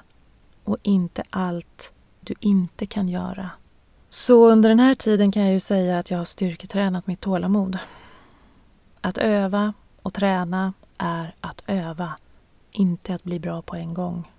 och 0.65 0.77
inte 0.83 1.23
allt 1.31 1.93
du 2.21 2.35
inte 2.41 2.87
kan 2.87 3.09
göra. 3.09 3.51
Så 4.09 4.51
under 4.51 4.69
den 4.69 4.81
här 4.81 4.95
tiden 4.95 5.33
kan 5.33 5.43
jag 5.43 5.53
ju 5.53 5.61
säga 5.61 5.99
att 5.99 6.11
jag 6.11 6.19
har 6.19 6.25
styrketränat 6.25 7.07
mitt 7.07 7.21
tålamod. 7.21 7.79
Att 9.01 9.19
öva 9.19 9.73
och 10.03 10.15
träna 10.15 10.73
är 10.99 11.35
att 11.41 11.63
öva, 11.67 12.13
inte 12.73 13.15
att 13.15 13.25
bli 13.25 13.39
bra 13.39 13.63
på 13.63 13.77
en 13.77 13.95
gång. 13.95 14.31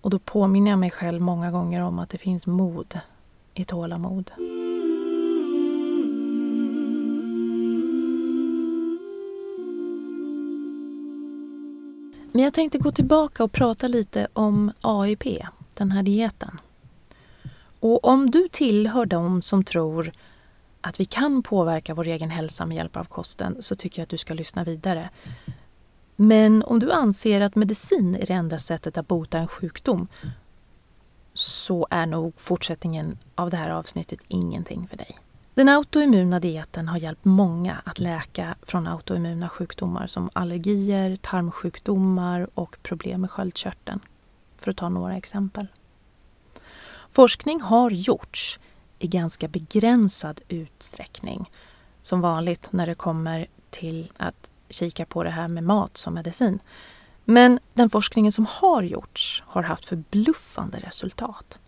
Och 0.00 0.10
då 0.10 0.18
påminner 0.18 0.70
jag 0.70 0.78
mig 0.78 0.90
själv 0.90 1.20
många 1.20 1.50
gånger 1.50 1.82
om 1.82 1.98
att 1.98 2.10
det 2.10 2.18
finns 2.18 2.46
mod 2.46 3.00
i 3.54 3.64
tålamod. 3.64 4.30
Men 12.32 12.44
jag 12.44 12.54
tänkte 12.54 12.78
gå 12.78 12.90
tillbaka 12.90 13.44
och 13.44 13.52
prata 13.52 13.86
lite 13.86 14.28
om 14.32 14.72
AIP, 14.80 15.24
den 15.74 15.92
här 15.92 16.02
dieten. 16.02 16.60
Och 17.80 18.04
om 18.04 18.30
du 18.30 18.48
tillhör 18.48 19.06
de 19.06 19.42
som 19.42 19.64
tror 19.64 20.12
att 20.80 21.00
vi 21.00 21.04
kan 21.04 21.42
påverka 21.42 21.94
vår 21.94 22.06
egen 22.06 22.30
hälsa 22.30 22.66
med 22.66 22.76
hjälp 22.76 22.96
av 22.96 23.04
kosten 23.04 23.56
så 23.60 23.74
tycker 23.74 24.00
jag 24.00 24.04
att 24.04 24.10
du 24.10 24.18
ska 24.18 24.34
lyssna 24.34 24.64
vidare. 24.64 25.10
Men 26.16 26.62
om 26.62 26.78
du 26.78 26.92
anser 26.92 27.40
att 27.40 27.54
medicin 27.54 28.14
är 28.14 28.26
det 28.26 28.32
enda 28.32 28.58
sättet 28.58 28.98
att 28.98 29.08
bota 29.08 29.38
en 29.38 29.48
sjukdom 29.48 30.08
så 31.34 31.86
är 31.90 32.06
nog 32.06 32.32
fortsättningen 32.36 33.18
av 33.34 33.50
det 33.50 33.56
här 33.56 33.70
avsnittet 33.70 34.20
ingenting 34.28 34.86
för 34.88 34.96
dig. 34.96 35.18
Den 35.54 35.68
autoimmuna 35.68 36.40
dieten 36.40 36.88
har 36.88 36.98
hjälpt 36.98 37.24
många 37.24 37.76
att 37.84 37.98
läka 37.98 38.54
från 38.62 38.86
autoimmuna 38.86 39.48
sjukdomar 39.48 40.06
som 40.06 40.30
allergier, 40.32 41.16
tarmsjukdomar 41.16 42.48
och 42.54 42.76
problem 42.82 43.20
med 43.20 43.30
sköldkörteln. 43.30 44.00
För 44.56 44.70
att 44.70 44.76
ta 44.76 44.88
några 44.88 45.16
exempel. 45.16 45.66
Forskning 47.10 47.60
har 47.60 47.90
gjorts 47.90 48.60
i 48.98 49.06
ganska 49.06 49.48
begränsad 49.48 50.40
utsträckning. 50.48 51.50
Som 52.00 52.20
vanligt 52.20 52.68
när 52.72 52.86
det 52.86 52.94
kommer 52.94 53.46
till 53.70 54.12
att 54.16 54.50
kika 54.70 55.06
på 55.06 55.24
det 55.24 55.30
här 55.30 55.48
med 55.48 55.64
mat 55.64 55.96
som 55.96 56.14
medicin. 56.14 56.60
Men 57.24 57.58
den 57.74 57.90
forskningen 57.90 58.32
som 58.32 58.46
har 58.48 58.82
gjorts 58.82 59.42
har 59.46 59.62
haft 59.62 59.84
förbluffande 59.84 60.78
resultat. 60.78 61.58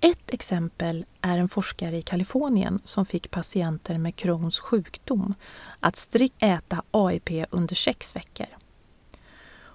Ett 0.00 0.30
exempel 0.30 1.06
är 1.20 1.38
en 1.38 1.48
forskare 1.48 1.96
i 1.96 2.02
Kalifornien 2.02 2.80
som 2.84 3.06
fick 3.06 3.30
patienter 3.30 3.98
med 3.98 4.16
Crohns 4.16 4.60
sjukdom 4.60 5.34
att 5.80 5.96
strikt 5.96 6.42
äta 6.42 6.82
AIP 6.90 7.30
under 7.50 7.74
sex 7.74 8.16
veckor. 8.16 8.46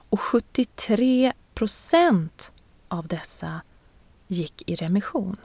Och 0.09 0.19
73 0.19 1.33
procent 1.53 2.51
av 2.87 3.07
dessa 3.07 3.61
gick 4.27 4.63
i 4.69 4.75
remission. 4.75 5.37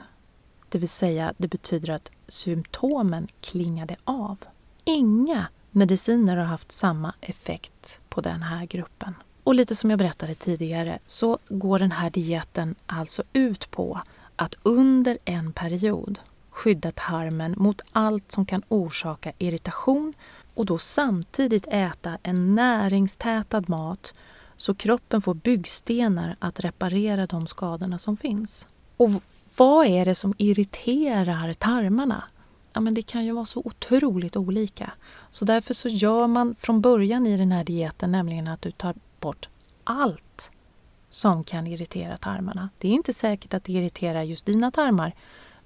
Det 0.69 0.77
vill 0.77 0.89
säga, 0.89 1.33
det 1.37 1.47
betyder 1.47 1.93
att 1.93 2.11
symptomen 2.27 3.27
klingade 3.41 3.95
av. 4.03 4.37
Inga 4.83 5.47
mediciner 5.75 6.37
har 6.37 6.45
haft 6.45 6.71
samma 6.71 7.13
effekt 7.21 7.99
på 8.09 8.21
den 8.21 8.43
här 8.43 8.65
gruppen. 8.65 9.15
Och 9.43 9.55
lite 9.55 9.75
som 9.75 9.89
jag 9.89 9.99
berättade 9.99 10.35
tidigare 10.35 10.99
så 11.05 11.37
går 11.49 11.79
den 11.79 11.91
här 11.91 12.09
dieten 12.09 12.75
alltså 12.85 13.23
ut 13.33 13.71
på 13.71 14.01
att 14.35 14.55
under 14.63 15.17
en 15.25 15.53
period 15.53 16.19
skydda 16.49 16.91
tarmen 16.91 17.55
mot 17.57 17.81
allt 17.91 18.31
som 18.31 18.45
kan 18.45 18.61
orsaka 18.67 19.31
irritation 19.37 20.13
och 20.53 20.65
då 20.65 20.77
samtidigt 20.77 21.67
äta 21.67 22.17
en 22.23 22.55
näringstätad 22.55 23.63
mat 23.67 24.13
så 24.55 24.75
kroppen 24.75 25.21
får 25.21 25.33
byggstenar 25.33 26.35
att 26.39 26.59
reparera 26.59 27.27
de 27.27 27.47
skadorna 27.47 27.99
som 27.99 28.17
finns. 28.17 28.67
Och 28.97 29.09
vad 29.57 29.87
är 29.87 30.05
det 30.05 30.15
som 30.15 30.33
irriterar 30.37 31.53
tarmarna? 31.53 32.23
Ja, 32.75 32.81
men 32.81 32.93
det 32.93 33.01
kan 33.01 33.25
ju 33.25 33.31
vara 33.31 33.45
så 33.45 33.61
otroligt 33.65 34.35
olika. 34.35 34.91
Så 35.29 35.45
därför 35.45 35.73
så 35.73 35.89
gör 35.89 36.27
man 36.27 36.55
från 36.59 36.81
början 36.81 37.27
i 37.27 37.37
den 37.37 37.51
här 37.51 37.63
dieten 37.63 38.11
nämligen 38.11 38.47
att 38.47 38.61
du 38.61 38.71
tar 38.71 38.95
bort 39.19 39.49
allt 39.83 40.51
som 41.09 41.43
kan 41.43 41.67
irritera 41.67 42.17
tarmarna. 42.17 42.69
Det 42.77 42.87
är 42.87 42.91
inte 42.91 43.13
säkert 43.13 43.53
att 43.53 43.63
det 43.63 43.73
irriterar 43.73 44.21
just 44.23 44.45
dina 44.45 44.71
tarmar 44.71 45.15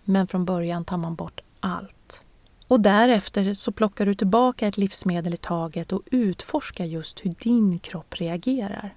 men 0.03 0.27
från 0.27 0.45
början 0.45 0.85
tar 0.85 0.97
man 0.97 1.15
bort 1.15 1.41
allt. 1.59 2.21
Och 2.67 2.79
därefter 2.79 3.53
så 3.53 3.71
plockar 3.71 4.05
du 4.05 4.15
tillbaka 4.15 4.67
ett 4.67 4.77
livsmedel 4.77 5.33
i 5.33 5.37
taget 5.37 5.91
och 5.91 6.01
utforskar 6.11 6.85
just 6.85 7.25
hur 7.25 7.31
din 7.31 7.79
kropp 7.79 8.15
reagerar. 8.15 8.95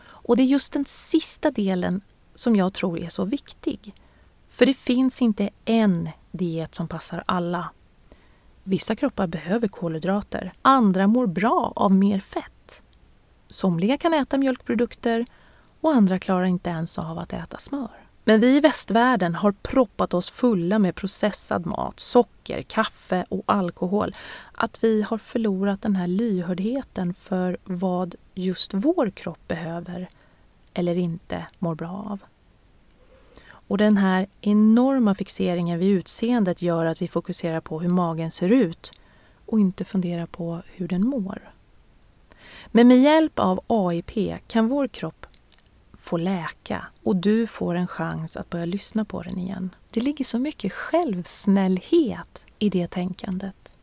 Och 0.00 0.36
det 0.36 0.42
är 0.42 0.46
just 0.46 0.72
den 0.72 0.84
sista 0.84 1.50
delen 1.50 2.00
som 2.34 2.56
jag 2.56 2.72
tror 2.72 2.98
är 2.98 3.08
så 3.08 3.24
viktig. 3.24 3.94
För 4.48 4.66
det 4.66 4.74
finns 4.74 5.22
inte 5.22 5.50
en 5.64 6.10
diet 6.30 6.74
som 6.74 6.88
passar 6.88 7.24
alla. 7.26 7.70
Vissa 8.64 8.96
kroppar 8.96 9.26
behöver 9.26 9.68
kolhydrater, 9.68 10.52
andra 10.62 11.06
mår 11.06 11.26
bra 11.26 11.72
av 11.76 11.92
mer 11.92 12.20
fett. 12.20 12.82
Somliga 13.48 13.96
kan 13.98 14.14
äta 14.14 14.38
mjölkprodukter 14.38 15.26
och 15.80 15.92
andra 15.92 16.18
klarar 16.18 16.44
inte 16.44 16.70
ens 16.70 16.98
av 16.98 17.18
att 17.18 17.32
äta 17.32 17.58
smör. 17.58 18.08
Men 18.24 18.40
vi 18.40 18.56
i 18.56 18.60
västvärlden 18.60 19.34
har 19.34 19.52
proppat 19.52 20.14
oss 20.14 20.30
fulla 20.30 20.78
med 20.78 20.94
processad 20.94 21.66
mat, 21.66 22.00
socker, 22.00 22.62
kaffe 22.62 23.24
och 23.28 23.42
alkohol. 23.46 24.16
Att 24.52 24.84
vi 24.84 25.02
har 25.02 25.18
förlorat 25.18 25.82
den 25.82 25.96
här 25.96 26.06
lyhördheten 26.06 27.14
för 27.14 27.58
vad 27.64 28.14
just 28.34 28.74
vår 28.74 29.10
kropp 29.10 29.48
behöver 29.48 30.08
eller 30.74 30.98
inte 30.98 31.46
mår 31.58 31.74
bra 31.74 32.06
av. 32.10 32.22
Och 33.68 33.78
den 33.78 33.96
här 33.96 34.26
enorma 34.40 35.14
fixeringen 35.14 35.78
vid 35.78 35.90
utseendet 35.90 36.62
gör 36.62 36.86
att 36.86 37.02
vi 37.02 37.08
fokuserar 37.08 37.60
på 37.60 37.80
hur 37.80 37.90
magen 37.90 38.30
ser 38.30 38.52
ut 38.52 38.92
och 39.46 39.60
inte 39.60 39.84
funderar 39.84 40.26
på 40.26 40.62
hur 40.66 40.88
den 40.88 41.06
mår. 41.06 41.52
Men 42.66 42.88
med 42.88 42.98
hjälp 42.98 43.38
av 43.38 43.60
AIP 43.66 44.12
kan 44.46 44.68
vår 44.68 44.88
kropp 44.88 45.26
få 45.92 46.16
läka 46.16 46.86
och 47.02 47.16
du 47.16 47.46
får 47.46 47.74
en 47.74 47.86
chans 47.86 48.36
att 48.36 48.50
börja 48.50 48.64
lyssna 48.64 49.04
på 49.04 49.22
den 49.22 49.38
igen. 49.38 49.70
Det 49.90 50.00
ligger 50.00 50.24
så 50.24 50.38
mycket 50.38 50.72
självsnällhet 50.72 52.46
i 52.58 52.68
det 52.68 52.86
tänkandet. 52.86 53.76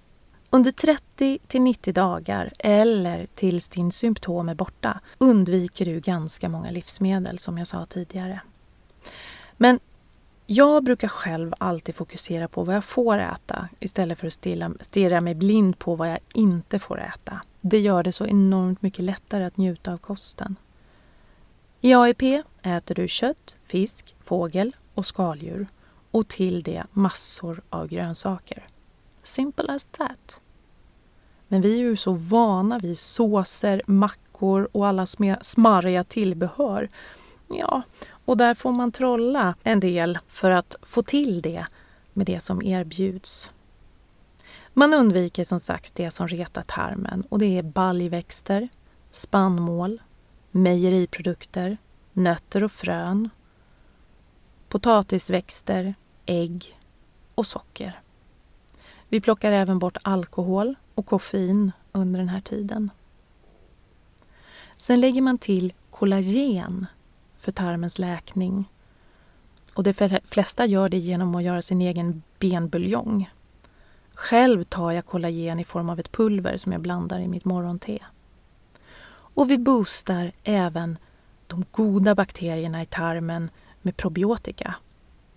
Under 0.50 0.72
30 0.72 1.40
till 1.48 1.62
90 1.62 1.94
dagar, 1.94 2.54
eller 2.60 3.28
tills 3.36 3.70
din 3.70 3.92
symptom 3.92 4.50
är 4.50 4.56
borta, 4.56 5.00
undviker 5.18 5.86
du 5.86 6.00
ganska 6.00 6.50
många 6.50 6.72
livsmedel 6.72 7.40
som 7.40 7.58
jag 7.58 7.68
sa 7.68 7.86
tidigare. 7.86 8.42
Men 9.58 9.80
jag 10.46 10.84
brukar 10.84 11.08
själv 11.08 11.54
alltid 11.58 11.96
fokusera 11.96 12.48
på 12.48 12.64
vad 12.64 12.76
jag 12.76 12.84
får 12.84 13.18
äta 13.18 13.70
istället 13.80 14.20
för 14.20 14.28
att 14.28 14.86
stirra 14.86 15.22
mig 15.22 15.36
blind 15.36 15.80
på 15.80 15.96
vad 15.96 16.10
jag 16.10 16.20
inte 16.34 16.80
får 16.80 17.02
äta. 17.02 17.42
Det 17.62 17.80
gör 17.80 18.04
det 18.04 18.12
så 18.12 18.26
enormt 18.26 18.82
mycket 18.82 19.04
lättare 19.04 19.46
att 19.46 19.58
njuta 19.58 19.94
av 19.94 19.98
kosten. 19.98 20.56
I 21.82 21.94
AIP 21.94 22.22
äter 22.62 22.96
du 22.96 23.08
kött, 23.08 23.56
fisk, 23.64 24.16
fågel 24.22 24.76
och 24.94 25.06
skaldjur 25.06 25.68
och 26.12 26.28
till 26.28 26.64
det 26.64 26.84
massor 26.92 27.62
av 27.70 27.88
grönsaker. 27.88 28.68
Simple 29.24 29.74
as 29.74 29.88
that. 29.88 30.42
Men 31.48 31.62
vi 31.62 31.74
är 31.74 31.78
ju 31.78 31.98
så 31.98 32.14
vana 32.14 32.80
vid 32.80 33.00
såser, 33.00 33.82
mackor 33.88 34.70
och 34.72 34.88
alla 34.88 35.06
smarriga 35.42 36.04
tillbehör. 36.04 36.90
Ja, 37.48 37.82
och 38.26 38.38
där 38.38 38.54
får 38.54 38.72
man 38.72 38.92
trolla 38.92 39.56
en 39.64 39.80
del 39.80 40.20
för 40.28 40.52
att 40.52 40.76
få 40.82 41.02
till 41.02 41.42
det 41.42 41.66
med 42.14 42.26
det 42.26 42.40
som 42.40 42.62
erbjuds. 42.62 43.52
Man 44.74 44.94
undviker 44.94 45.44
som 45.44 45.60
sagt 45.60 45.96
det 45.96 46.12
som 46.12 46.28
retar 46.28 46.62
tarmen 46.62 47.24
och 47.30 47.40
det 47.40 47.58
är 47.58 47.64
baljväxter, 47.64 48.70
spannmål, 49.12 50.02
mejeriprodukter, 50.52 51.78
nötter 52.14 52.64
och 52.64 52.72
frön, 52.72 53.30
potatisväxter, 54.70 55.96
ägg 56.26 56.80
och 57.36 57.46
socker. 57.46 58.00
Vi 59.10 59.22
plockar 59.22 59.52
även 59.52 59.80
bort 59.80 59.98
alkohol 60.02 60.76
och 60.96 61.06
koffein 61.06 61.72
under 61.92 62.20
den 62.20 62.30
här 62.30 62.42
tiden. 62.42 62.92
Sen 64.78 65.02
lägger 65.02 65.22
man 65.22 65.38
till 65.38 65.74
kollagen 65.92 66.88
för 67.46 67.52
tarmens 67.52 68.00
läkning. 68.00 68.70
Och 69.74 69.84
de 69.84 69.94
flesta 70.24 70.66
gör 70.66 70.90
det 70.90 70.98
genom 70.98 71.36
att 71.36 71.44
göra 71.44 71.62
sin 71.62 71.82
egen 71.82 72.24
benbuljong. 72.40 73.30
Själv 74.14 74.64
tar 74.64 74.92
jag 74.92 75.06
kollagen 75.06 75.60
i 75.60 75.64
form 75.64 75.90
av 75.90 76.00
ett 76.00 76.12
pulver 76.12 76.58
som 76.58 76.72
jag 76.72 76.82
blandar 76.82 77.20
i 77.20 77.28
mitt 77.28 77.46
morgonte. 77.46 78.00
Och 79.08 79.52
vi 79.52 79.58
boostar 79.58 80.32
även 80.44 80.98
de 81.48 81.66
goda 81.72 82.16
bakterierna 82.16 82.82
i 82.82 82.86
tarmen 82.86 83.50
med 83.82 83.98
probiotika 83.98 84.76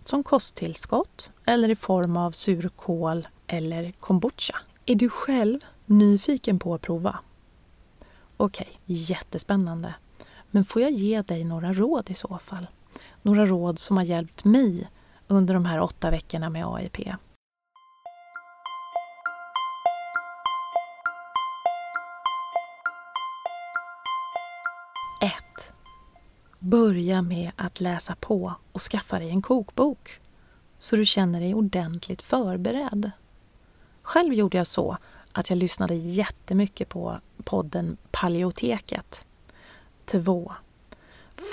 som 0.04 0.22
kosttillskott 0.22 1.30
eller 1.44 1.68
i 1.68 1.76
form 1.76 2.16
av 2.16 2.32
surkål 2.32 3.28
eller 3.46 3.92
kombucha. 3.92 4.56
Är 4.86 4.94
du 4.94 5.08
själv 5.08 5.60
nyfiken 5.86 6.58
på 6.58 6.74
att 6.74 6.82
prova? 6.82 7.18
Okej, 8.36 8.66
okay, 8.70 8.96
jättespännande. 8.96 9.94
Men 10.50 10.64
får 10.64 10.82
jag 10.82 10.90
ge 10.90 11.22
dig 11.22 11.44
några 11.44 11.72
råd 11.72 12.10
i 12.10 12.14
så 12.14 12.38
fall? 12.38 12.66
Några 13.22 13.46
råd 13.46 13.78
som 13.78 13.96
har 13.96 14.04
hjälpt 14.04 14.44
mig 14.44 14.88
under 15.26 15.54
de 15.54 15.64
här 15.64 15.80
åtta 15.80 16.10
veckorna 16.10 16.50
med 16.50 16.66
AIP. 16.66 16.98
1. 16.98 17.08
Börja 26.58 27.22
med 27.22 27.50
att 27.56 27.80
läsa 27.80 28.16
på 28.20 28.54
och 28.72 28.82
skaffa 28.82 29.18
dig 29.18 29.30
en 29.30 29.42
kokbok 29.42 30.20
så 30.78 30.96
du 30.96 31.04
känner 31.04 31.40
dig 31.40 31.54
ordentligt 31.54 32.22
förberedd. 32.22 33.10
Själv 34.02 34.34
gjorde 34.34 34.56
jag 34.56 34.66
så 34.66 34.96
att 35.32 35.50
jag 35.50 35.56
lyssnade 35.56 35.94
jättemycket 35.94 36.88
på 36.88 37.20
podden 37.44 37.96
Paleoteket. 38.10 39.24
2. 40.10 40.52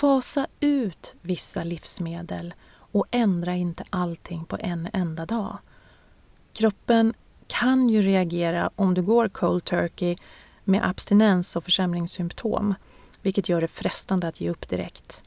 Fasa 0.01 0.47
ut 0.59 1.15
vissa 1.21 1.63
livsmedel 1.63 2.53
och 2.77 3.05
ändra 3.11 3.55
inte 3.55 3.83
allting 3.89 4.45
på 4.45 4.57
en 4.59 4.89
enda 4.93 5.25
dag. 5.25 5.57
Kroppen 6.53 7.13
kan 7.47 7.89
ju 7.89 8.01
reagera 8.01 8.69
om 8.75 8.93
du 8.93 9.01
går 9.01 9.27
cold 9.27 9.65
turkey 9.65 10.15
med 10.63 10.89
abstinens 10.89 11.55
och 11.55 11.63
försämringssymptom 11.63 12.75
vilket 13.21 13.49
gör 13.49 13.61
det 13.61 13.67
frestande 13.67 14.27
att 14.27 14.41
ge 14.41 14.49
upp 14.49 14.69
direkt. 14.69 15.23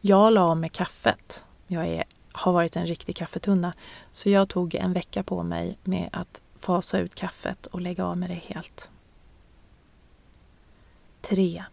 Jag 0.00 0.32
la 0.32 0.42
av 0.42 0.56
med 0.56 0.72
kaffet. 0.72 1.44
Jag 1.66 1.86
är, 1.86 2.04
har 2.32 2.52
varit 2.52 2.76
en 2.76 2.86
riktig 2.86 3.16
kaffetunna. 3.16 3.72
Så 4.12 4.30
jag 4.30 4.48
tog 4.48 4.74
en 4.74 4.92
vecka 4.92 5.22
på 5.22 5.42
mig 5.42 5.78
med 5.84 6.08
att 6.12 6.40
fasa 6.58 6.98
ut 6.98 7.14
kaffet 7.14 7.66
och 7.66 7.80
lägga 7.80 8.06
av 8.06 8.18
med 8.18 8.30
det 8.30 8.34
helt. 8.34 8.90
3. 11.20 11.64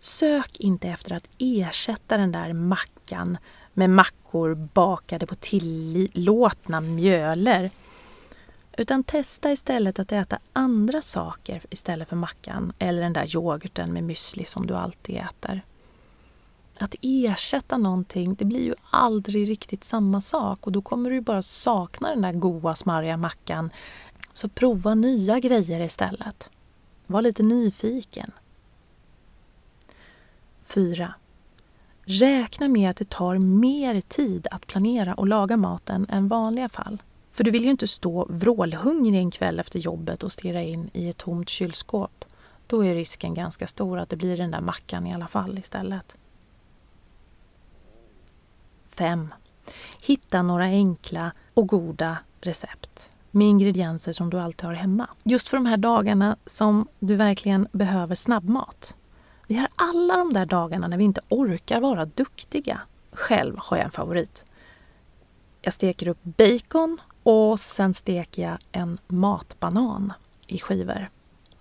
Sök 0.00 0.60
inte 0.60 0.88
efter 0.88 1.12
att 1.14 1.28
ersätta 1.38 2.16
den 2.16 2.32
där 2.32 2.52
mackan 2.52 3.38
med 3.74 3.90
mackor 3.90 4.54
bakade 4.54 5.26
på 5.26 5.34
tillåtna 5.34 6.80
mjöler 6.80 7.70
utan 8.76 9.04
testa 9.04 9.52
istället 9.52 9.98
att 9.98 10.12
äta 10.12 10.38
andra 10.52 11.02
saker 11.02 11.62
istället 11.70 12.08
för 12.08 12.16
mackan 12.16 12.72
eller 12.78 13.02
den 13.02 13.12
där 13.12 13.36
yoghurten 13.36 13.92
med 13.92 14.04
müsli 14.04 14.44
som 14.44 14.66
du 14.66 14.74
alltid 14.74 15.16
äter. 15.16 15.62
Att 16.78 16.94
ersätta 17.02 17.78
någonting, 17.78 18.34
det 18.34 18.44
blir 18.44 18.64
ju 18.64 18.74
aldrig 18.90 19.50
riktigt 19.50 19.84
samma 19.84 20.20
sak 20.20 20.66
och 20.66 20.72
då 20.72 20.82
kommer 20.82 21.10
du 21.10 21.20
bara 21.20 21.42
sakna 21.42 22.08
den 22.08 22.22
där 22.22 22.32
goa 22.32 22.74
smarriga 22.74 23.16
mackan. 23.16 23.70
Så 24.32 24.48
prova 24.48 24.94
nya 24.94 25.38
grejer 25.38 25.80
istället. 25.80 26.50
Var 27.06 27.22
lite 27.22 27.42
nyfiken. 27.42 28.30
4. 30.66 31.14
Räkna 32.04 32.68
med 32.68 32.90
att 32.90 32.96
det 32.96 33.10
tar 33.10 33.38
mer 33.38 34.00
tid 34.00 34.46
att 34.50 34.66
planera 34.66 35.14
och 35.14 35.28
laga 35.28 35.56
maten 35.56 36.06
än 36.08 36.28
vanliga 36.28 36.68
fall. 36.68 37.02
För 37.30 37.44
du 37.44 37.50
vill 37.50 37.64
ju 37.64 37.70
inte 37.70 37.86
stå 37.86 38.26
vrålhungrig 38.30 39.18
en 39.18 39.30
kväll 39.30 39.60
efter 39.60 39.78
jobbet 39.78 40.22
och 40.22 40.32
stirra 40.32 40.62
in 40.62 40.90
i 40.92 41.08
ett 41.08 41.16
tomt 41.16 41.48
kylskåp. 41.48 42.24
Då 42.66 42.84
är 42.84 42.94
risken 42.94 43.34
ganska 43.34 43.66
stor 43.66 43.98
att 43.98 44.08
det 44.08 44.16
blir 44.16 44.36
den 44.36 44.50
där 44.50 44.60
mackan 44.60 45.06
i 45.06 45.14
alla 45.14 45.26
fall 45.26 45.58
istället. 45.58 46.16
5. 48.88 49.34
Hitta 50.00 50.42
några 50.42 50.64
enkla 50.64 51.32
och 51.54 51.68
goda 51.68 52.18
recept 52.40 53.10
med 53.30 53.48
ingredienser 53.48 54.12
som 54.12 54.30
du 54.30 54.40
alltid 54.40 54.64
har 54.64 54.74
hemma. 54.74 55.08
Just 55.24 55.48
för 55.48 55.56
de 55.56 55.66
här 55.66 55.76
dagarna 55.76 56.36
som 56.46 56.88
du 56.98 57.16
verkligen 57.16 57.68
behöver 57.72 58.14
snabbmat. 58.14 58.95
Vi 59.46 59.54
har 59.56 59.68
alla 59.76 60.16
de 60.16 60.32
där 60.32 60.46
dagarna 60.46 60.88
när 60.88 60.96
vi 60.96 61.04
inte 61.04 61.20
orkar 61.28 61.80
vara 61.80 62.04
duktiga. 62.04 62.80
Själv 63.12 63.56
har 63.58 63.76
jag 63.76 63.84
en 63.84 63.90
favorit. 63.90 64.44
Jag 65.62 65.72
steker 65.72 66.08
upp 66.08 66.22
bacon 66.22 67.00
och 67.22 67.60
sen 67.60 67.94
steker 67.94 68.42
jag 68.42 68.58
en 68.72 68.98
matbanan 69.06 70.12
i 70.46 70.58
skivor. 70.58 71.10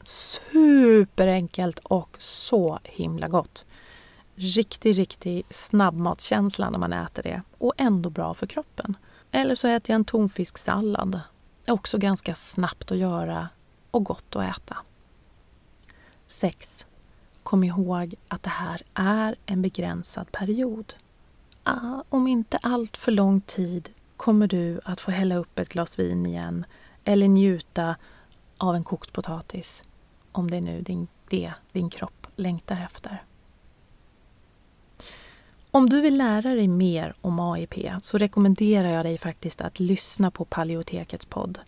Superenkelt 0.04 1.80
och 1.80 2.16
så 2.20 2.80
himla 2.84 3.28
gott. 3.28 3.66
Riktig, 4.36 4.98
riktig 4.98 5.46
snabbmatskänsla 5.50 6.70
när 6.70 6.80
man 6.80 6.94
äter 6.94 7.24
det 7.24 7.42
och 7.58 7.74
ändå 7.78 8.10
bra 8.10 8.34
för 8.34 8.48
kroppen. 8.48 8.98
Eller 9.32 9.56
så 9.56 9.68
äter 9.68 9.94
jag 9.94 9.96
en 9.96 10.06
tonfisksallad. 10.06 11.20
Också 11.68 11.98
ganska 11.98 12.36
snabbt 12.36 12.92
att 12.92 12.98
göra 12.98 13.50
och 13.92 14.04
gott 14.04 14.36
att 14.36 14.58
äta. 14.58 14.78
6. 16.28 16.88
Kom 17.46 17.64
ihåg 17.64 18.16
att 18.28 18.44
det 18.44 18.50
här 18.50 18.82
är 18.94 19.36
en 19.46 19.62
begränsad 19.62 20.32
period. 20.32 20.94
Ah, 21.64 22.04
om 22.10 22.28
inte 22.28 22.58
allt 22.58 22.98
för 22.98 23.12
lång 23.12 23.42
tid 23.42 23.90
kommer 24.18 24.48
du 24.48 24.80
att 24.84 25.00
få 25.00 25.12
hälla 25.12 25.36
upp 25.36 25.60
ett 25.60 25.70
glas 25.70 26.00
vin 26.00 26.26
igen 26.26 26.66
eller 27.04 27.28
njuta 27.28 27.96
av 28.58 28.76
en 28.76 28.84
kokt 28.84 29.14
potatis 29.14 29.84
om 30.32 30.52
det 30.52 30.58
är 30.58 30.62
nu 30.62 30.82
din, 30.82 31.08
det 31.30 31.54
din 31.72 31.90
kropp 31.90 32.28
längtar 32.36 32.82
efter. 32.86 33.24
Om 35.72 35.90
du 35.90 36.02
vill 36.02 36.18
lära 36.18 36.56
dig 36.56 36.68
mer 36.68 37.14
om 37.22 37.40
AIP 37.40 37.76
så 38.02 38.18
rekommenderar 38.18 38.90
jag 38.90 39.06
dig 39.06 39.18
faktiskt 39.18 39.62
att 39.62 39.80
lyssna 39.80 40.32
på 40.32 40.46
Paleotekets 40.46 41.26
podd. 41.26 41.60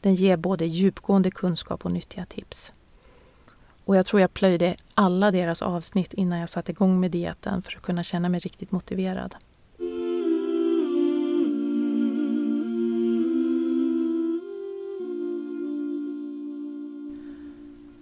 Den 0.00 0.14
ger 0.14 0.36
både 0.36 0.66
djupgående 0.66 1.30
kunskap 1.30 1.84
och 1.84 1.92
nyttiga 1.92 2.26
tips. 2.26 2.72
Och 3.90 3.96
jag 3.96 4.06
tror 4.06 4.20
jag 4.20 4.34
plöjde 4.34 4.76
alla 4.94 5.30
deras 5.30 5.62
avsnitt 5.62 6.14
innan 6.14 6.38
jag 6.38 6.48
satte 6.48 6.72
igång 6.72 7.00
med 7.00 7.10
dieten 7.10 7.62
för 7.62 7.76
att 7.76 7.82
kunna 7.82 8.02
känna 8.02 8.28
mig 8.28 8.40
riktigt 8.40 8.72
motiverad. 8.72 9.34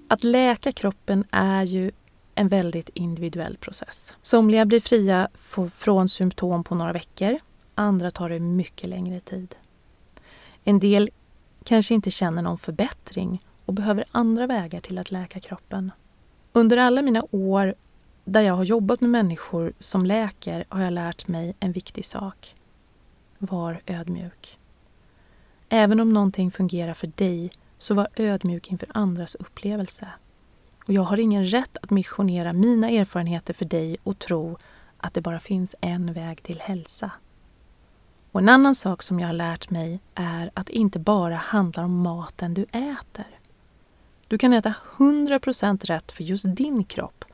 Att 0.09 0.25
läka 0.25 0.73
kroppen 0.73 1.25
är 1.31 1.63
ju 1.63 1.91
en 2.35 2.49
väldigt 2.49 2.89
individuell 2.89 3.57
process. 3.57 4.15
Somliga 4.23 4.67
blir 4.67 4.81
fria 4.81 5.29
från 5.73 6.09
symptom 6.09 6.65
på 6.65 6.75
några 6.75 6.93
veckor, 6.93 7.39
andra 7.75 8.11
tar 8.11 8.29
det 8.29 8.41
mycket 8.41 8.89
längre 8.89 9.21
tid. 9.21 9.55
En 10.65 10.79
del 10.79 11.11
kanske 11.65 11.95
inte 11.95 12.11
känner 12.11 12.43
någon 12.43 12.59
förbättring 12.59 13.41
och 13.69 13.75
behöver 13.75 14.05
andra 14.13 14.47
vägar 14.47 14.81
till 14.81 14.99
att 14.99 15.11
läka 15.11 15.41
kroppen. 15.41 15.93
Under 16.53 16.77
alla 16.77 17.03
mina 17.03 17.23
år 17.31 17.75
där 18.25 18.41
jag 18.41 18.55
har 18.55 18.65
jobbat 18.65 19.01
med 19.01 19.11
människor 19.11 19.73
som 19.79 20.07
läker 20.07 20.65
har 20.69 20.81
jag 20.81 20.93
lärt 20.93 21.29
mig 21.29 21.55
en 21.61 21.73
viktig 21.73 22.05
sak. 22.05 22.55
Var 23.39 23.81
ödmjuk. 23.87 24.59
Även 25.69 26.01
om 26.01 26.13
någonting 26.13 26.51
fungerar 26.51 26.95
för 26.95 27.07
dig 27.07 27.51
så 27.79 27.95
var 27.95 28.09
ödmjuk 28.17 28.71
inför 28.71 28.89
andras 28.95 29.35
upplevelse. 29.35 30.09
Och 30.87 30.93
jag 30.93 31.03
har 31.03 31.21
ingen 31.21 31.45
rätt 31.45 31.77
att 31.83 31.91
missionera 31.91 32.53
mina 32.53 32.91
erfarenheter 32.91 33.55
för 33.55 33.65
dig 33.65 33.97
och 34.03 34.19
tro 34.19 34.59
att 34.97 35.15
det 35.15 35.21
bara 35.21 35.41
finns 35.41 35.75
en 35.81 36.13
väg 36.13 36.43
till 36.43 36.61
hälsa. 36.61 37.11
Och 38.33 38.41
en 38.41 38.49
annan 38.49 38.75
sak 38.75 39.03
som 39.03 39.21
jag 39.21 39.29
har 39.29 39.35
lärt 39.35 39.71
mig 39.71 40.01
är 40.15 40.51
att 40.55 40.67
det 40.67 40.77
inte 40.77 40.99
bara 40.99 41.37
handlar 41.37 41.85
om 41.85 42.03
maten 42.03 42.55
du 42.55 42.63
äter. 42.63 43.38
Du 44.29 44.39
kan 44.39 44.53
äta 44.53 44.75
100% 44.97 45.87
rätt 45.87 46.13
för 46.13 46.25
just 46.25 46.57
din 46.57 46.85
kropp 46.85 47.25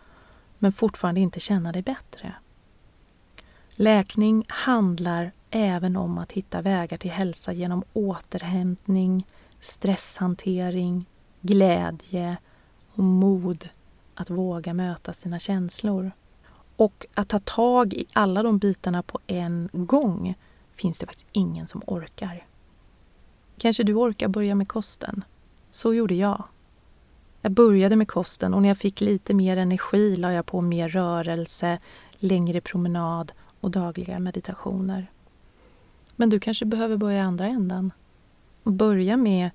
men 0.59 0.72
fortfarande 0.72 1.20
inte 1.20 1.40
känna 1.40 1.72
dig 1.72 1.83
bättre. 1.83 2.35
Läkning 3.70 4.44
handlar 4.48 5.33
även 5.50 5.96
om 5.96 6.18
att 6.18 6.33
hitta 6.33 6.62
vägar 6.62 6.96
till 6.96 7.11
hälsa 7.11 7.52
genom 7.52 7.85
återhämtning, 7.92 9.26
stresshantering, 9.61 11.07
glädje 11.40 12.37
och 12.92 13.04
mod 13.04 13.68
att 14.14 14.30
våga 14.30 14.74
möta 14.74 15.12
sina 15.12 15.38
känslor. 15.38 16.11
Och 16.76 17.07
att 17.14 17.28
ta 17.28 17.38
tag 17.38 17.94
i 17.94 18.07
alla 18.12 18.42
de 18.42 18.59
bitarna 18.59 19.02
på 19.02 19.18
en 19.26 19.68
gång 19.72 20.35
finns 20.74 20.98
det 20.98 21.07
faktiskt 21.07 21.28
ingen 21.33 21.66
som 21.66 21.83
orkar. 21.87 22.46
Kanske 23.59 23.83
du 23.83 23.94
orkar 23.94 24.28
börja 24.28 24.54
med 24.54 24.68
kosten? 24.68 25.24
Så 25.70 25.94
gjorde 25.94 26.14
jag. 26.14 26.44
Jag 27.44 27.52
började 27.52 27.96
med 27.96 28.09
kosten 28.09 28.54
och 28.54 28.62
när 28.62 28.68
jag 28.68 28.78
fick 28.78 29.00
lite 29.00 29.35
mer 29.35 29.57
energi 29.57 30.16
la 30.16 30.33
jag 30.33 30.46
på 30.46 30.61
mer 30.61 30.88
rörelse, 30.88 31.78
längre 32.18 32.61
promenad 32.61 33.33
och 33.61 33.70
dagliga 33.70 34.18
meditationer. 34.18 35.11
Men 36.16 36.30
du 36.30 36.40
kanske 36.40 36.64
behöver 36.64 36.96
börja 36.96 37.18
i 37.18 37.20
andra 37.20 37.46
ändan. 37.46 37.92
Börja 38.62 39.16
med 39.16 39.50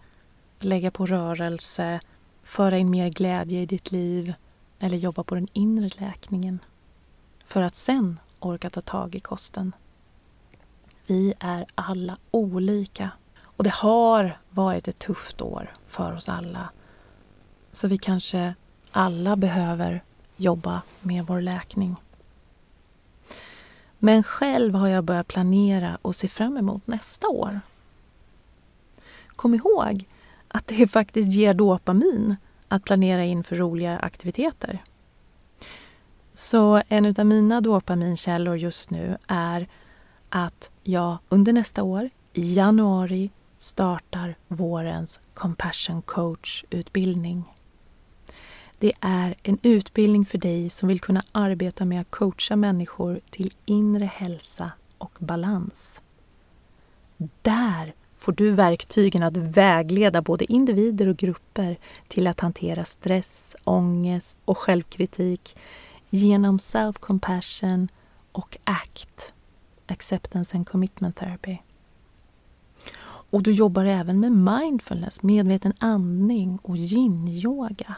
att 0.58 0.64
lägga 0.64 0.92
på 0.92 1.06
rörelse, 1.06 2.00
föra 2.44 2.78
in 2.78 2.90
mer 2.90 3.10
glädje 3.10 3.62
i 3.62 3.66
ditt 3.66 3.92
liv 3.92 4.34
eller 4.80 4.98
jobba 4.98 5.24
på 5.24 5.36
den 5.36 5.48
inre 5.54 5.90
läkningen. 5.98 6.60
För 7.46 7.62
att 7.62 7.76
sen 7.76 8.20
orka 8.40 8.70
ta 8.70 8.82
tag 8.82 9.16
i 9.16 9.20
kosten. 9.20 9.76
Vi 11.06 11.34
är 11.40 11.66
alla 11.76 12.18
olika. 12.32 13.12
Och 13.42 13.64
det 13.64 13.74
har 13.74 14.40
varit 14.50 14.88
ett 14.88 15.00
tufft 15.00 15.42
år 15.42 15.74
för 15.88 16.14
oss 16.14 16.30
alla. 16.30 16.70
Så 17.80 17.88
vi 17.88 17.98
kanske 17.98 18.56
alla 18.92 19.36
behöver 19.36 20.04
jobba 20.38 20.82
med 21.02 21.26
vår 21.26 21.42
läkning. 21.42 21.96
Men 24.00 24.24
själv 24.24 24.76
har 24.76 24.88
jag 24.88 25.04
börjat 25.04 25.28
planera 25.28 25.98
och 26.02 26.16
se 26.16 26.28
fram 26.28 26.58
emot 26.58 26.88
nästa 26.88 27.28
år. 27.28 27.62
Kom 29.28 29.54
ihåg 29.54 30.06
att 30.48 30.68
det 30.68 30.88
faktiskt 30.92 31.32
ger 31.32 31.54
dopamin 31.54 32.36
att 32.68 32.84
planera 32.84 33.24
in 33.24 33.44
för 33.44 33.56
roliga 33.56 34.00
aktiviteter. 34.00 34.84
Så 36.34 36.82
en 36.88 37.16
av 37.20 37.26
mina 37.26 37.62
dopaminkällor 37.62 38.58
just 38.58 38.92
nu 38.92 39.18
är 39.28 39.68
att 40.30 40.72
jag 40.84 41.18
under 41.30 41.54
nästa 41.54 41.84
år, 41.84 42.10
i 42.34 42.54
januari, 42.54 43.32
startar 43.58 44.36
vårens 44.48 45.22
Compassion 45.34 46.02
Coach-utbildning. 46.02 47.44
Det 48.80 48.92
är 49.00 49.36
en 49.44 49.58
utbildning 49.62 50.26
för 50.26 50.38
dig 50.38 50.70
som 50.70 50.90
vill 50.90 51.00
kunna 51.00 51.24
arbeta 51.32 51.86
med 51.86 52.02
att 52.02 52.12
coacha 52.12 52.56
människor 52.56 53.20
till 53.30 53.54
inre 53.66 54.06
hälsa 54.06 54.72
och 54.98 55.18
balans. 55.20 56.02
Där 57.42 57.94
får 58.16 58.32
du 58.32 58.52
verktygen 58.52 59.24
att 59.24 59.38
vägleda 59.38 60.22
både 60.22 60.52
individer 60.52 61.08
och 61.08 61.18
grupper 61.18 61.78
till 62.08 62.28
att 62.28 62.40
hantera 62.40 62.86
stress, 62.86 63.56
ångest 63.64 64.38
och 64.46 64.58
självkritik 64.58 65.58
genom 66.10 66.58
self-compassion 66.58 67.88
och 68.32 68.58
ACT, 68.64 69.34
Acceptance 69.88 70.58
and 70.58 70.68
Commitment 70.68 71.16
Therapy. 71.16 71.58
Och 73.32 73.44
du 73.44 73.52
jobbar 73.52 73.86
även 73.86 74.20
med 74.20 74.32
mindfulness, 74.32 75.24
medveten 75.24 75.74
andning 75.80 76.60
och 76.62 76.78
yin-yoga. 76.78 77.96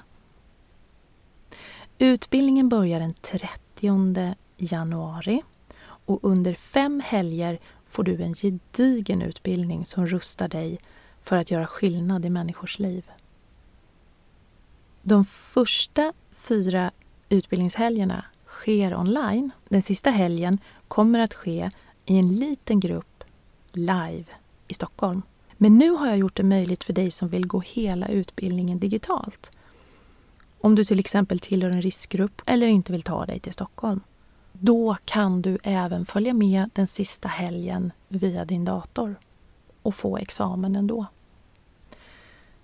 Utbildningen 2.04 2.70
börjar 2.70 3.00
den 3.00 3.14
30 3.14 4.36
januari 4.58 5.44
och 5.82 6.20
under 6.22 6.54
fem 6.54 7.02
helger 7.06 7.60
får 7.86 8.04
du 8.04 8.22
en 8.24 8.34
gedigen 8.34 9.22
utbildning 9.22 9.86
som 9.86 10.08
rustar 10.08 10.48
dig 10.48 10.80
för 11.22 11.38
att 11.38 11.52
göra 11.52 11.68
skillnad 11.68 12.26
i 12.26 12.30
människors 12.30 12.80
liv. 12.80 13.12
De 15.02 15.26
första 15.26 16.14
fyra 16.32 16.92
utbildningshelgerna 17.30 18.26
sker 18.48 18.96
online. 18.96 19.52
Den 19.70 19.82
sista 19.82 20.10
helgen 20.10 20.60
kommer 20.88 21.20
att 21.20 21.34
ske 21.34 21.70
i 22.06 22.18
en 22.18 22.36
liten 22.36 22.80
grupp 22.80 23.24
live 23.72 24.26
i 24.68 24.74
Stockholm. 24.74 25.22
Men 25.58 25.78
nu 25.78 25.90
har 25.90 26.08
jag 26.08 26.18
gjort 26.18 26.38
det 26.38 26.44
möjligt 26.44 26.84
för 26.84 26.94
dig 26.94 27.12
som 27.12 27.28
vill 27.28 27.48
gå 27.48 27.60
hela 27.60 28.08
utbildningen 28.08 28.80
digitalt. 28.80 29.52
Om 30.62 30.76
du 30.76 30.84
till 30.84 31.00
exempel 31.00 31.40
tillhör 31.40 31.70
en 31.70 31.82
riskgrupp 31.82 32.42
eller 32.46 32.68
inte 32.68 32.92
vill 32.92 33.04
ta 33.04 33.26
dig 33.26 33.40
till 33.40 33.54
Stockholm. 33.54 34.02
Då 34.54 34.98
kan 35.06 35.42
du 35.42 35.58
även 35.64 36.06
följa 36.06 36.34
med 36.34 36.70
den 36.74 36.88
sista 36.88 37.28
helgen 37.28 37.92
via 38.08 38.46
din 38.46 38.66
dator 38.66 39.16
och 39.82 39.96
få 39.96 40.18
examen 40.18 40.76
ändå. 40.76 41.06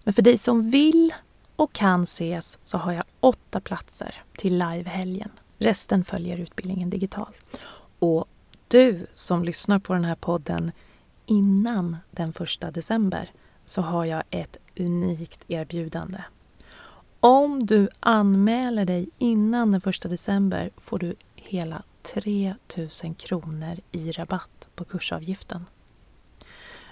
Men 0.04 0.14
för 0.14 0.22
dig 0.22 0.38
som 0.38 0.72
vill 0.72 1.14
och 1.56 1.74
kan 1.74 2.04
ses 2.04 2.60
så 2.64 2.78
har 2.78 2.92
jag 2.92 3.04
åtta 3.20 3.60
platser 3.60 4.16
till 4.38 4.58
livehelgen. 4.58 5.32
Resten 5.58 6.04
följer 6.04 6.38
utbildningen 6.38 6.90
digitalt. 6.90 7.46
Och 8.00 8.26
du 8.68 9.08
som 9.12 9.44
lyssnar 9.44 9.80
på 9.80 9.94
den 9.94 10.06
här 10.06 10.16
podden 10.16 10.72
innan 11.26 11.98
den 12.12 12.34
första 12.34 12.72
december 12.72 13.32
så 13.66 13.82
har 13.82 14.06
jag 14.06 14.24
ett 14.30 14.58
unikt 14.80 15.44
erbjudande. 15.48 16.24
Om 17.20 17.66
du 17.66 17.90
anmäler 18.00 18.86
dig 18.86 19.10
innan 19.18 19.72
den 19.72 19.82
1 19.86 20.02
december 20.02 20.70
får 20.78 21.00
du 21.00 21.16
hela 21.36 21.84
3 22.02 22.56
000 22.78 23.16
kronor 23.16 23.80
i 23.92 24.12
rabatt 24.12 24.70
på 24.76 24.86
kursavgiften. 24.86 25.66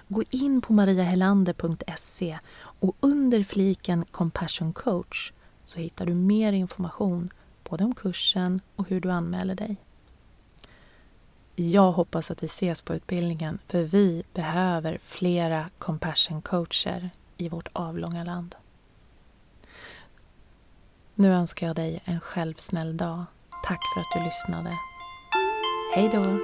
Gå 0.08 0.24
in 0.30 0.62
på 0.62 0.74
mariahelander.se 0.74 2.40
och 2.58 2.96
under 3.00 3.44
fliken 3.44 4.06
Compassion 4.12 4.74
coach 4.74 5.34
så 5.64 5.80
hittar 5.80 6.06
du 6.06 6.14
mer 6.14 6.54
information 6.54 7.30
både 7.70 7.84
om 7.84 7.96
kursen 7.96 8.62
och 8.76 8.90
hur 8.90 9.02
du 9.02 9.12
anmäler 9.12 9.56
dig. 9.56 9.78
Jag 11.56 11.92
hoppas 11.92 12.32
att 12.32 12.44
vi 12.44 12.48
ses 12.48 12.82
på 12.82 12.96
utbildningen 12.96 13.60
för 13.68 13.84
vi 13.84 14.24
behöver 14.34 14.98
flera 14.98 15.70
compassion 15.78 16.42
coacher 16.42 17.10
i 17.38 17.50
vårt 17.50 17.68
avlånga 17.74 18.24
land. 18.24 18.56
Nu 21.18 21.34
önskar 21.34 21.68
jag 21.68 21.76
dig 21.76 22.02
en 22.06 22.20
självsnäll 22.20 22.98
dag. 22.98 23.26
Tack 23.68 23.80
för 23.94 24.02
att 24.02 24.08
du 24.14 24.26
lyssnade. 24.26 24.72
Hej 25.96 26.10
då! 26.14 26.40